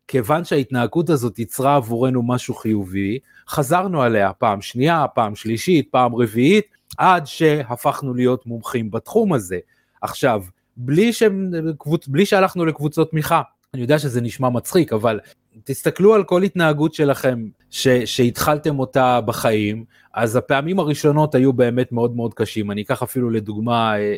כיוון 0.07 0.43
שההתנהגות 0.43 1.09
הזאת 1.09 1.39
יצרה 1.39 1.75
עבורנו 1.75 2.23
משהו 2.23 2.55
חיובי, 2.55 3.19
חזרנו 3.49 4.01
עליה 4.01 4.33
פעם 4.33 4.61
שנייה, 4.61 5.05
פעם 5.15 5.35
שלישית, 5.35 5.87
פעם 5.91 6.15
רביעית, 6.15 6.65
עד 6.97 7.27
שהפכנו 7.27 8.13
להיות 8.13 8.45
מומחים 8.45 8.91
בתחום 8.91 9.33
הזה. 9.33 9.59
עכשיו, 10.01 10.43
בלי, 10.77 11.13
ש... 11.13 11.23
בלי 12.07 12.25
שהלכנו 12.25 12.65
לקבוצות 12.65 13.11
תמיכה, 13.11 13.41
אני 13.73 13.81
יודע 13.81 13.99
שזה 13.99 14.21
נשמע 14.21 14.49
מצחיק, 14.49 14.93
אבל 14.93 15.19
תסתכלו 15.63 16.13
על 16.13 16.23
כל 16.23 16.43
התנהגות 16.43 16.93
שלכם 16.93 17.47
ש, 17.71 17.87
שהתחלתם 17.87 18.79
אותה 18.79 19.21
בחיים, 19.21 19.85
אז 20.13 20.35
הפעמים 20.35 20.79
הראשונות 20.79 21.35
היו 21.35 21.53
באמת 21.53 21.91
מאוד 21.91 22.15
מאוד 22.15 22.33
קשים. 22.33 22.71
אני 22.71 22.81
אקח 22.81 23.03
אפילו 23.03 23.29
לדוגמה, 23.29 23.97
אה, 23.97 24.15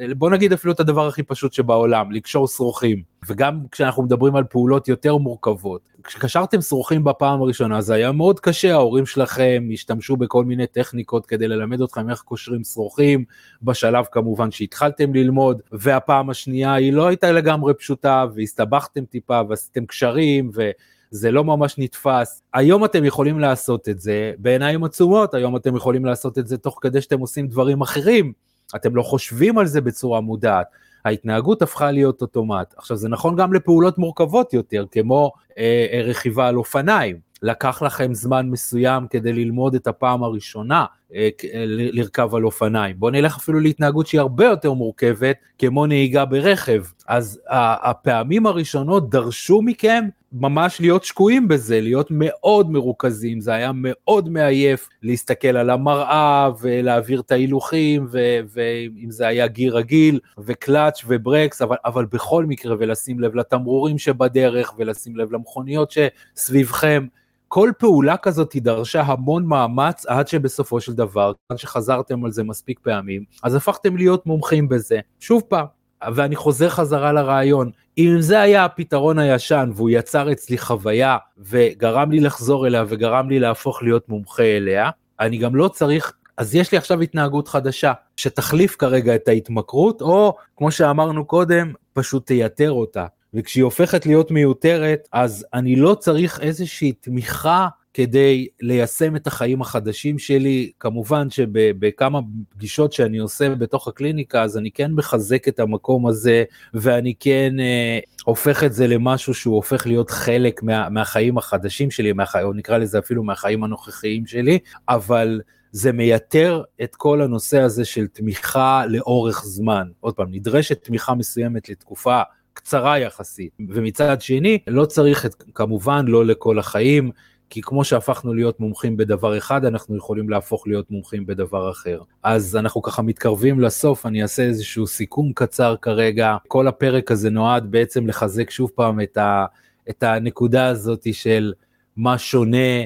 אה, 0.00 0.14
בוא 0.14 0.30
נגיד 0.30 0.52
אפילו 0.52 0.72
את 0.72 0.80
הדבר 0.80 1.08
הכי 1.08 1.22
פשוט 1.22 1.52
שבעולם, 1.52 2.12
לקשור 2.12 2.48
שרוכים. 2.48 3.02
וגם 3.28 3.60
כשאנחנו 3.70 4.02
מדברים 4.02 4.36
על 4.36 4.44
פעולות 4.44 4.88
יותר 4.88 5.16
מורכבות. 5.16 5.80
כשקשרתם 6.04 6.60
שרוכים 6.60 7.04
בפעם 7.04 7.42
הראשונה 7.42 7.80
זה 7.80 7.94
היה 7.94 8.12
מאוד 8.12 8.40
קשה, 8.40 8.72
ההורים 8.72 9.06
שלכם 9.06 9.68
השתמשו 9.72 10.16
בכל 10.16 10.44
מיני 10.44 10.66
טכניקות 10.66 11.26
כדי 11.26 11.48
ללמד 11.48 11.82
אתכם 11.82 12.10
איך 12.10 12.20
קושרים 12.20 12.64
שרוכים, 12.64 13.24
בשלב 13.62 14.04
כמובן 14.12 14.50
שהתחלתם 14.50 15.14
ללמוד, 15.14 15.62
והפעם 15.72 16.30
השנייה 16.30 16.74
היא 16.74 16.92
לא 16.92 17.06
הייתה 17.06 17.32
לגמרי 17.32 17.74
פשוטה, 17.74 18.24
והסתבכתם 18.34 19.04
טיפה 19.04 19.40
ועשיתם 19.48 19.86
קשרים, 19.86 20.50
ו... 20.54 20.70
זה 21.10 21.30
לא 21.30 21.44
ממש 21.44 21.74
נתפס. 21.78 22.42
היום 22.54 22.84
אתם 22.84 23.04
יכולים 23.04 23.38
לעשות 23.38 23.88
את 23.88 24.00
זה 24.00 24.32
בעיניים 24.38 24.84
עצומות, 24.84 25.34
היום 25.34 25.56
אתם 25.56 25.76
יכולים 25.76 26.04
לעשות 26.04 26.38
את 26.38 26.48
זה 26.48 26.58
תוך 26.58 26.78
כדי 26.80 27.00
שאתם 27.00 27.20
עושים 27.20 27.48
דברים 27.48 27.80
אחרים. 27.80 28.32
אתם 28.76 28.96
לא 28.96 29.02
חושבים 29.02 29.58
על 29.58 29.66
זה 29.66 29.80
בצורה 29.80 30.20
מודעת. 30.20 30.66
ההתנהגות 31.04 31.62
הפכה 31.62 31.90
להיות 31.90 32.22
אוטומט. 32.22 32.74
עכשיו 32.76 32.96
זה 32.96 33.08
נכון 33.08 33.36
גם 33.36 33.52
לפעולות 33.52 33.98
מורכבות 33.98 34.52
יותר, 34.52 34.84
כמו 34.90 35.32
אה, 35.58 35.86
אה 35.92 36.02
רכיבה 36.02 36.48
על 36.48 36.56
אופניים. 36.56 37.30
לקח 37.42 37.82
לכם 37.82 38.14
זמן 38.14 38.50
מסוים 38.50 39.06
כדי 39.10 39.32
ללמוד 39.32 39.74
את 39.74 39.86
הפעם 39.86 40.22
הראשונה 40.22 40.84
אה, 41.14 41.28
אה 41.54 41.64
לרכב 41.66 42.34
על 42.34 42.44
אופניים. 42.44 42.96
בואו 42.98 43.10
נלך 43.10 43.36
אפילו 43.36 43.60
להתנהגות 43.60 44.06
שהיא 44.06 44.20
הרבה 44.20 44.44
יותר 44.44 44.72
מורכבת, 44.72 45.36
כמו 45.58 45.86
נהיגה 45.86 46.24
ברכב. 46.24 46.82
אז 47.08 47.40
הפעמים 47.82 48.46
הראשונות 48.46 49.10
דרשו 49.10 49.62
מכם 49.62 50.04
ממש 50.32 50.80
להיות 50.80 51.04
שקועים 51.04 51.48
בזה, 51.48 51.80
להיות 51.80 52.06
מאוד 52.10 52.70
מרוכזים, 52.70 53.40
זה 53.40 53.52
היה 53.54 53.70
מאוד 53.74 54.28
מעייף 54.28 54.88
להסתכל 55.02 55.56
על 55.56 55.70
המראה 55.70 56.50
ולהעביר 56.60 57.20
את 57.20 57.32
ההילוכים, 57.32 58.06
ואם 58.48 59.10
זה 59.10 59.26
היה 59.26 59.46
גיר 59.46 59.76
רגיל, 59.76 60.20
וקלאץ' 60.38 61.04
וברקס, 61.06 61.62
אבל, 61.62 61.76
אבל 61.84 62.04
בכל 62.04 62.44
מקרה, 62.46 62.76
ולשים 62.78 63.20
לב 63.20 63.34
לתמרורים 63.34 63.98
שבדרך, 63.98 64.74
ולשים 64.78 65.16
לב 65.16 65.32
למכוניות 65.32 65.92
שסביבכם. 66.36 67.06
כל 67.48 67.70
פעולה 67.78 68.16
כזאת 68.16 68.56
דרשה 68.56 69.02
המון 69.02 69.46
מאמץ 69.46 70.06
עד 70.06 70.28
שבסופו 70.28 70.80
של 70.80 70.92
דבר, 70.92 71.32
עד 71.48 71.58
שחזרתם 71.58 72.24
על 72.24 72.32
זה 72.32 72.44
מספיק 72.44 72.78
פעמים, 72.82 73.24
אז 73.42 73.54
הפכתם 73.54 73.96
להיות 73.96 74.26
מומחים 74.26 74.68
בזה. 74.68 75.00
שוב 75.20 75.42
פעם, 75.48 75.66
ואני 76.14 76.36
חוזר 76.36 76.68
חזרה 76.68 77.12
לרעיון, 77.12 77.70
אם 77.98 78.16
זה 78.20 78.40
היה 78.40 78.64
הפתרון 78.64 79.18
הישן 79.18 79.70
והוא 79.74 79.90
יצר 79.90 80.32
אצלי 80.32 80.58
חוויה 80.58 81.16
וגרם 81.38 82.10
לי 82.10 82.20
לחזור 82.20 82.66
אליה 82.66 82.84
וגרם 82.88 83.30
לי 83.30 83.38
להפוך 83.38 83.82
להיות 83.82 84.08
מומחה 84.08 84.42
אליה, 84.42 84.90
אני 85.20 85.38
גם 85.38 85.56
לא 85.56 85.68
צריך, 85.68 86.12
אז 86.36 86.54
יש 86.54 86.72
לי 86.72 86.78
עכשיו 86.78 87.00
התנהגות 87.00 87.48
חדשה 87.48 87.92
שתחליף 88.16 88.76
כרגע 88.76 89.14
את 89.14 89.28
ההתמכרות, 89.28 90.02
או 90.02 90.36
כמו 90.56 90.70
שאמרנו 90.70 91.24
קודם, 91.24 91.72
פשוט 91.92 92.26
תייתר 92.26 92.72
אותה. 92.72 93.06
וכשהיא 93.34 93.64
הופכת 93.64 94.06
להיות 94.06 94.30
מיותרת, 94.30 95.08
אז 95.12 95.46
אני 95.54 95.76
לא 95.76 95.94
צריך 95.94 96.40
איזושהי 96.40 96.92
תמיכה 96.92 97.68
כדי 97.94 98.46
ליישם 98.60 99.16
את 99.16 99.26
החיים 99.26 99.60
החדשים 99.60 100.18
שלי. 100.18 100.70
כמובן 100.80 101.30
שבכמה 101.30 102.20
פגישות 102.48 102.92
שאני 102.92 103.18
עושה 103.18 103.54
בתוך 103.54 103.88
הקליניקה, 103.88 104.42
אז 104.42 104.56
אני 104.56 104.70
כן 104.70 104.92
מחזק 104.92 105.48
את 105.48 105.60
המקום 105.60 106.06
הזה, 106.06 106.44
ואני 106.74 107.14
כן 107.20 107.60
אה, 107.60 107.98
הופך 108.24 108.64
את 108.64 108.72
זה 108.72 108.86
למשהו 108.86 109.34
שהוא 109.34 109.54
הופך 109.54 109.86
להיות 109.86 110.10
חלק 110.10 110.62
מה, 110.62 110.88
מהחיים 110.88 111.38
החדשים 111.38 111.90
שלי, 111.90 112.12
מהחיים, 112.12 112.46
או 112.46 112.52
נקרא 112.52 112.78
לזה 112.78 112.98
אפילו 112.98 113.22
מהחיים 113.22 113.64
הנוכחיים 113.64 114.26
שלי, 114.26 114.58
אבל... 114.88 115.40
זה 115.72 115.92
מייתר 115.92 116.62
את 116.82 116.96
כל 116.96 117.22
הנושא 117.22 117.60
הזה 117.60 117.84
של 117.84 118.06
תמיכה 118.06 118.86
לאורך 118.86 119.44
זמן. 119.44 119.88
עוד 120.00 120.14
פעם, 120.14 120.28
נדרשת 120.30 120.84
תמיכה 120.84 121.14
מסוימת 121.14 121.68
לתקופה 121.68 122.22
קצרה 122.52 122.98
יחסית, 122.98 123.52
ומצד 123.68 124.20
שני, 124.20 124.58
לא 124.66 124.84
צריך 124.84 125.26
את, 125.26 125.34
כמובן 125.54 126.04
לא 126.08 126.26
לכל 126.26 126.58
החיים, 126.58 127.10
כי 127.50 127.60
כמו 127.62 127.84
שהפכנו 127.84 128.34
להיות 128.34 128.60
מומחים 128.60 128.96
בדבר 128.96 129.38
אחד, 129.38 129.64
אנחנו 129.64 129.96
יכולים 129.96 130.28
להפוך 130.30 130.66
להיות 130.66 130.90
מומחים 130.90 131.26
בדבר 131.26 131.70
אחר. 131.70 132.00
אז 132.22 132.56
אנחנו 132.56 132.82
ככה 132.82 133.02
מתקרבים 133.02 133.60
לסוף, 133.60 134.06
אני 134.06 134.22
אעשה 134.22 134.42
איזשהו 134.42 134.86
סיכום 134.86 135.32
קצר 135.32 135.76
כרגע. 135.82 136.36
כל 136.48 136.68
הפרק 136.68 137.10
הזה 137.10 137.30
נועד 137.30 137.70
בעצם 137.70 138.06
לחזק 138.06 138.50
שוב 138.50 138.70
פעם 138.74 139.00
את, 139.00 139.16
ה, 139.16 139.44
את 139.90 140.02
הנקודה 140.02 140.66
הזאת 140.66 141.06
של 141.12 141.52
מה 141.96 142.18
שונה 142.18 142.84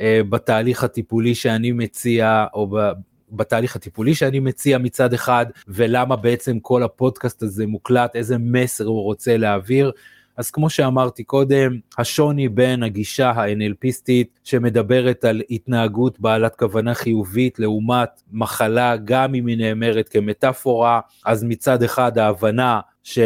אה, 0.00 0.20
בתהליך 0.28 0.84
הטיפולי 0.84 1.34
שאני 1.34 1.72
מציע, 1.72 2.46
או 2.54 2.66
ב, 2.66 2.90
בתהליך 3.32 3.76
הטיפולי 3.76 4.14
שאני 4.14 4.40
מציע 4.40 4.78
מצד 4.78 5.12
אחד, 5.12 5.46
ולמה 5.68 6.16
בעצם 6.16 6.58
כל 6.60 6.82
הפודקאסט 6.82 7.42
הזה 7.42 7.66
מוקלט, 7.66 8.16
איזה 8.16 8.38
מסר 8.38 8.84
הוא 8.84 9.02
רוצה 9.02 9.36
להעביר. 9.36 9.92
אז 10.36 10.50
כמו 10.50 10.70
שאמרתי 10.70 11.24
קודם, 11.24 11.78
השוני 11.98 12.48
בין 12.48 12.82
הגישה 12.82 13.30
ה-NLPיסטית 13.30 14.26
שמדברת 14.44 15.24
על 15.24 15.42
התנהגות 15.50 16.20
בעלת 16.20 16.56
כוונה 16.56 16.94
חיובית 16.94 17.58
לעומת 17.58 18.22
מחלה, 18.32 18.96
גם 18.96 19.34
אם 19.34 19.46
היא 19.46 19.58
נאמרת 19.58 20.08
כמטאפורה, 20.08 21.00
אז 21.26 21.44
מצד 21.44 21.82
אחד 21.82 22.18
ההבנה 22.18 22.80
ש... 23.02 23.18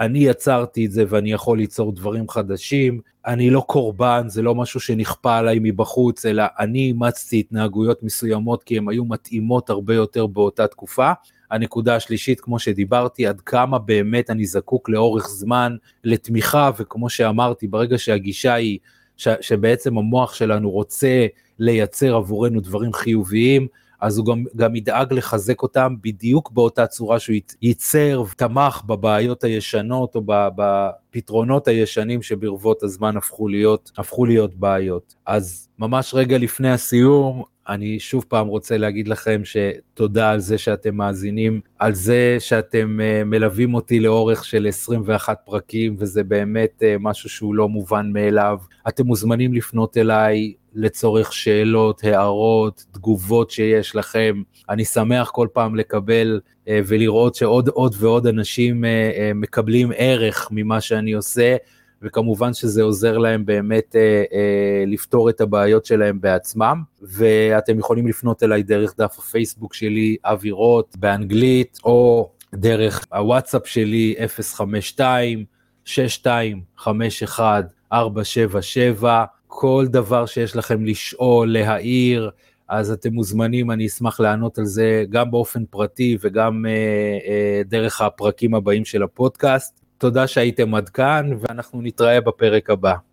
אני 0.00 0.18
יצרתי 0.18 0.86
את 0.86 0.92
זה 0.92 1.04
ואני 1.08 1.32
יכול 1.32 1.58
ליצור 1.58 1.92
דברים 1.92 2.28
חדשים, 2.28 3.00
אני 3.26 3.50
לא 3.50 3.60
קורבן, 3.60 4.22
זה 4.26 4.42
לא 4.42 4.54
משהו 4.54 4.80
שנכפה 4.80 5.36
עליי 5.36 5.58
מבחוץ, 5.62 6.26
אלא 6.26 6.44
אני 6.58 6.78
אימצתי 6.78 7.40
התנהגויות 7.40 8.02
מסוימות 8.02 8.62
כי 8.62 8.78
הן 8.78 8.88
היו 8.88 9.04
מתאימות 9.04 9.70
הרבה 9.70 9.94
יותר 9.94 10.26
באותה 10.26 10.66
תקופה. 10.66 11.12
הנקודה 11.52 11.96
השלישית, 11.96 12.40
כמו 12.40 12.58
שדיברתי, 12.58 13.26
עד 13.26 13.40
כמה 13.40 13.78
באמת 13.78 14.30
אני 14.30 14.46
זקוק 14.46 14.88
לאורך 14.88 15.28
זמן 15.28 15.76
לתמיכה, 16.04 16.70
וכמו 16.78 17.10
שאמרתי, 17.10 17.66
ברגע 17.66 17.98
שהגישה 17.98 18.54
היא 18.54 18.78
ש, 19.16 19.28
שבעצם 19.40 19.98
המוח 19.98 20.34
שלנו 20.34 20.70
רוצה 20.70 21.26
לייצר 21.58 22.14
עבורנו 22.14 22.60
דברים 22.60 22.92
חיוביים, 22.92 23.66
אז 24.02 24.18
הוא 24.18 24.26
גם, 24.26 24.44
גם 24.56 24.76
ידאג 24.76 25.12
לחזק 25.12 25.62
אותם 25.62 25.94
בדיוק 26.00 26.50
באותה 26.50 26.86
צורה 26.86 27.18
שהוא 27.18 27.36
ייצר 27.62 28.24
ותמך 28.30 28.82
בבעיות 28.86 29.44
הישנות 29.44 30.14
או 30.14 30.22
בפתרונות 30.26 31.68
הישנים 31.68 32.22
שברבות 32.22 32.82
הזמן 32.82 33.16
הפכו 33.16 33.48
להיות, 33.48 33.92
הפכו 33.98 34.24
להיות 34.24 34.54
בעיות. 34.54 35.14
אז 35.26 35.68
ממש 35.78 36.14
רגע 36.14 36.38
לפני 36.38 36.70
הסיום, 36.70 37.42
אני 37.68 38.00
שוב 38.00 38.24
פעם 38.28 38.46
רוצה 38.46 38.78
להגיד 38.78 39.08
לכם 39.08 39.42
שתודה 39.44 40.30
על 40.30 40.40
זה 40.40 40.58
שאתם 40.58 40.96
מאזינים, 40.96 41.60
על 41.78 41.94
זה 41.94 42.36
שאתם 42.38 42.98
uh, 43.00 43.24
מלווים 43.24 43.74
אותי 43.74 44.00
לאורך 44.00 44.44
של 44.44 44.66
21 44.68 45.38
פרקים, 45.44 45.94
וזה 45.98 46.24
באמת 46.24 46.82
uh, 46.82 46.84
משהו 47.00 47.28
שהוא 47.28 47.54
לא 47.54 47.68
מובן 47.68 48.10
מאליו. 48.12 48.58
אתם 48.88 49.06
מוזמנים 49.06 49.54
לפנות 49.54 49.96
אליי 49.96 50.52
לצורך 50.74 51.32
שאלות, 51.32 52.04
הערות, 52.04 52.84
תגובות 52.92 53.50
שיש 53.50 53.96
לכם. 53.96 54.42
אני 54.68 54.84
שמח 54.84 55.30
כל 55.30 55.48
פעם 55.52 55.76
לקבל 55.76 56.40
uh, 56.44 56.68
ולראות 56.86 57.34
שעוד 57.34 57.68
עוד 57.68 57.94
ועוד 57.98 58.26
אנשים 58.26 58.84
uh, 58.84 58.86
uh, 58.86 59.34
מקבלים 59.34 59.92
ערך 59.96 60.48
ממה 60.50 60.80
שאני 60.80 61.12
עושה. 61.12 61.56
וכמובן 62.02 62.54
שזה 62.54 62.82
עוזר 62.82 63.18
להם 63.18 63.46
באמת 63.46 63.96
אה, 63.96 64.24
אה, 64.32 64.84
לפתור 64.86 65.30
את 65.30 65.40
הבעיות 65.40 65.84
שלהם 65.84 66.20
בעצמם, 66.20 66.82
ואתם 67.02 67.78
יכולים 67.78 68.06
לפנות 68.06 68.42
אליי 68.42 68.62
דרך 68.62 68.94
דף 68.98 69.16
הפייסבוק 69.18 69.74
שלי, 69.74 70.16
אבי 70.24 70.50
רוט, 70.50 70.96
באנגלית, 70.96 71.78
או 71.84 72.30
דרך 72.54 73.06
הוואטסאפ 73.12 73.66
שלי, 73.66 74.14
052 74.26 75.44
6251 75.84 77.64
477 77.92 79.24
כל 79.54 79.86
דבר 79.90 80.26
שיש 80.26 80.56
לכם 80.56 80.84
לשאול, 80.84 81.52
להעיר, 81.52 82.30
אז 82.68 82.90
אתם 82.90 83.12
מוזמנים, 83.12 83.70
אני 83.70 83.86
אשמח 83.86 84.20
לענות 84.20 84.58
על 84.58 84.64
זה 84.64 85.04
גם 85.10 85.30
באופן 85.30 85.64
פרטי 85.70 86.16
וגם 86.20 86.66
אה, 86.66 86.72
אה, 87.26 87.62
דרך 87.64 88.00
הפרקים 88.00 88.54
הבאים 88.54 88.84
של 88.84 89.02
הפודקאסט. 89.02 89.80
תודה 89.98 90.26
שהייתם 90.26 90.74
עד 90.74 90.88
כאן, 90.88 91.30
ואנחנו 91.40 91.82
נתראה 91.82 92.20
בפרק 92.20 92.70
הבא. 92.70 92.94